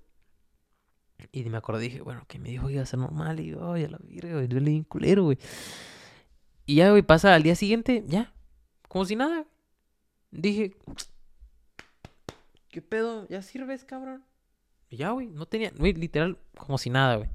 [1.31, 3.39] Y me acordé, dije, bueno, que me dijo que iba a ser normal.
[3.39, 5.37] Y yo, ay, a la virga, güey, duele bien culero, güey.
[6.65, 8.33] Y ya, güey, pasa al día siguiente, ya,
[8.89, 9.45] como si nada.
[10.31, 10.75] Dije,
[12.67, 13.25] ¿qué pedo?
[13.29, 14.25] ¿Ya sirves, cabrón?
[14.89, 17.29] Y ya, güey, no tenía, güey, literal, como si nada, güey.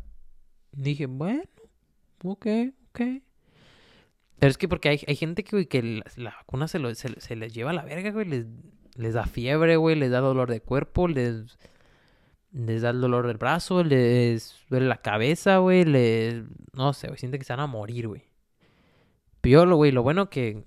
[0.73, 1.45] Dije, bueno,
[2.23, 2.47] ok,
[2.91, 3.01] ok.
[4.39, 7.37] Pero es que porque hay, hay gente que, que la, vacuna se, lo, se, se
[7.37, 8.27] les lleva a la verga, güey.
[8.27, 8.47] Les,
[8.97, 11.57] les da fiebre, güey, les da dolor de cuerpo, les
[12.57, 16.43] les da el dolor del brazo, les duele la cabeza, güey, les...
[16.73, 18.25] No sé, güey, siente que se van a morir, güey.
[19.43, 20.65] Pero yo, güey, lo bueno que...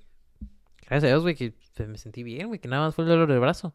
[0.82, 1.56] Gracias a Dios, güey, que
[1.88, 3.74] me sentí bien, güey, que nada más fue el dolor del brazo.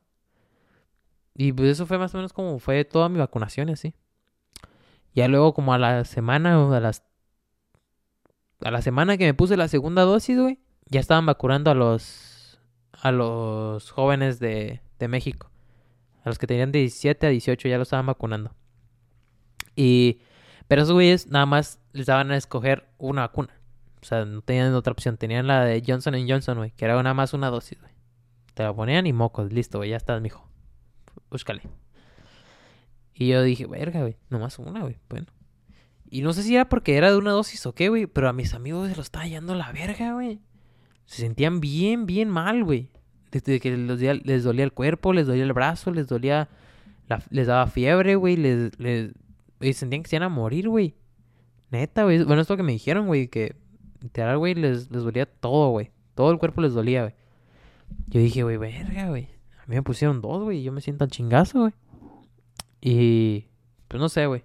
[1.35, 3.95] Y pues eso fue más o menos como fue toda mi vacunación así.
[5.13, 7.05] Ya luego como a la semana o a las...
[8.63, 12.59] A la semana que me puse la segunda dosis, güey, ya estaban vacunando a los...
[12.93, 15.51] A los jóvenes de, de México.
[16.25, 18.55] A los que tenían de 17 a 18 ya los estaban vacunando.
[19.77, 20.21] Y...
[20.69, 23.51] Pero esos güeyes nada más les daban a escoger una vacuna.
[24.01, 25.17] O sea, no tenían otra opción.
[25.17, 26.73] Tenían la de Johnson Johnson, güey.
[26.73, 27.93] Que era nada más una dosis, güey.
[28.55, 29.53] Te la ponían y mocos.
[29.53, 29.91] Listo, güey.
[29.91, 30.47] Ya estás, mijo.
[31.31, 31.63] Búscale.
[33.15, 34.17] Y yo dije, verga, güey.
[34.29, 34.99] Nomás una, güey.
[35.09, 35.27] Bueno.
[36.15, 38.07] Y no sé si era porque era de una dosis o qué, güey.
[38.07, 40.39] Pero a mis amigos se los estaba yendo la verga, güey.
[41.07, 42.89] Se sentían bien, bien mal, güey.
[43.33, 46.49] Desde que dolía, les dolía el cuerpo, les dolía el brazo, les dolía...
[47.31, 48.37] Les daba fiebre, güey.
[48.37, 49.13] Les, les,
[49.77, 50.95] sentían que se iban a morir, güey.
[51.73, 52.23] Neta, güey.
[52.23, 53.27] Bueno, esto que me dijeron, güey.
[53.27, 53.57] Que
[54.01, 55.91] literal, güey, les, les dolía todo, güey.
[56.15, 57.15] Todo el cuerpo les dolía, güey.
[58.07, 59.31] yo dije, güey, verga, güey.
[59.59, 61.73] A mí me pusieron dos, güey, yo me siento al chingazo, güey.
[62.81, 63.49] Y,
[63.89, 64.45] pues no sé, güey.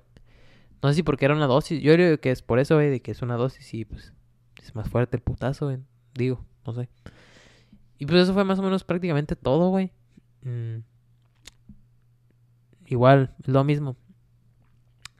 [0.81, 1.81] No sé si porque era una dosis.
[1.81, 4.13] Yo creo que es por eso, güey, de que es una dosis y pues
[4.61, 5.79] es más fuerte el putazo, güey.
[6.13, 6.89] Digo, no sé.
[7.97, 9.91] Y pues eso fue más o menos prácticamente todo, güey.
[10.43, 10.79] Mm.
[12.87, 13.97] Igual, lo mismo.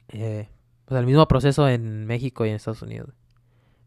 [0.08, 0.48] Eh,
[0.86, 3.14] pues el mismo proceso en México y en Estados Unidos.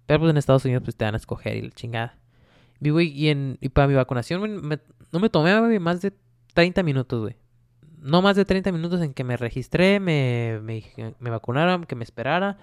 [0.06, 2.18] Pero pues en Estados Unidos pues te van a escoger y la chingada.
[2.80, 6.14] Y, güey, y, y para mi vacunación no me tomé güey, más de
[6.54, 7.43] 30 minutos, güey.
[8.04, 10.84] No más de 30 minutos en que me registré, me, me,
[11.20, 12.58] me vacunaron, que me esperara.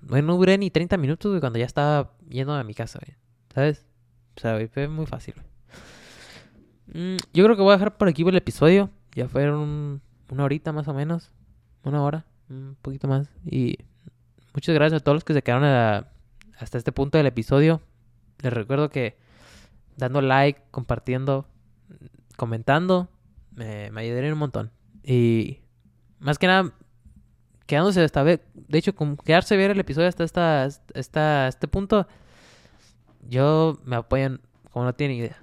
[0.00, 3.16] Bueno, no duré ni 30 minutos, güey, cuando ya estaba yendo a mi casa, güey.
[3.54, 3.86] ¿Sabes?
[4.36, 5.34] O sea, güey, fue muy fácil.
[6.92, 8.90] Mm, yo creo que voy a dejar por aquí el episodio.
[9.14, 11.30] Ya fueron una horita más o menos.
[11.84, 13.30] Una hora, un poquito más.
[13.46, 13.78] Y
[14.54, 15.64] muchas gracias a todos los que se quedaron
[16.58, 17.80] hasta este punto del episodio.
[18.42, 19.16] Les recuerdo que
[19.96, 21.46] dando like, compartiendo,
[22.36, 23.08] comentando,
[23.54, 24.70] me, me un montón.
[25.02, 25.58] Y
[26.18, 26.72] más que nada,
[27.66, 32.06] quedándose hasta ver, de hecho, con quedarse a ver el episodio hasta esta, este punto,
[33.28, 34.40] yo me apoyan
[34.70, 35.42] como no tienen idea.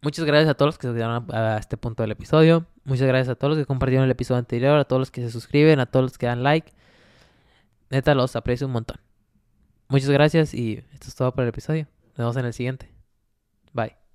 [0.00, 2.66] Muchas gracias a todos los que se quedaron a, este punto del episodio.
[2.84, 5.30] Muchas gracias a todos los que compartieron el episodio anterior, a todos los que se
[5.30, 6.72] suscriben, a todos los que dan like.
[7.90, 8.98] Neta, los aprecio un montón.
[9.88, 11.86] Muchas gracias y esto es todo por el episodio.
[12.10, 12.92] Nos vemos en el siguiente.
[13.72, 14.07] Bye.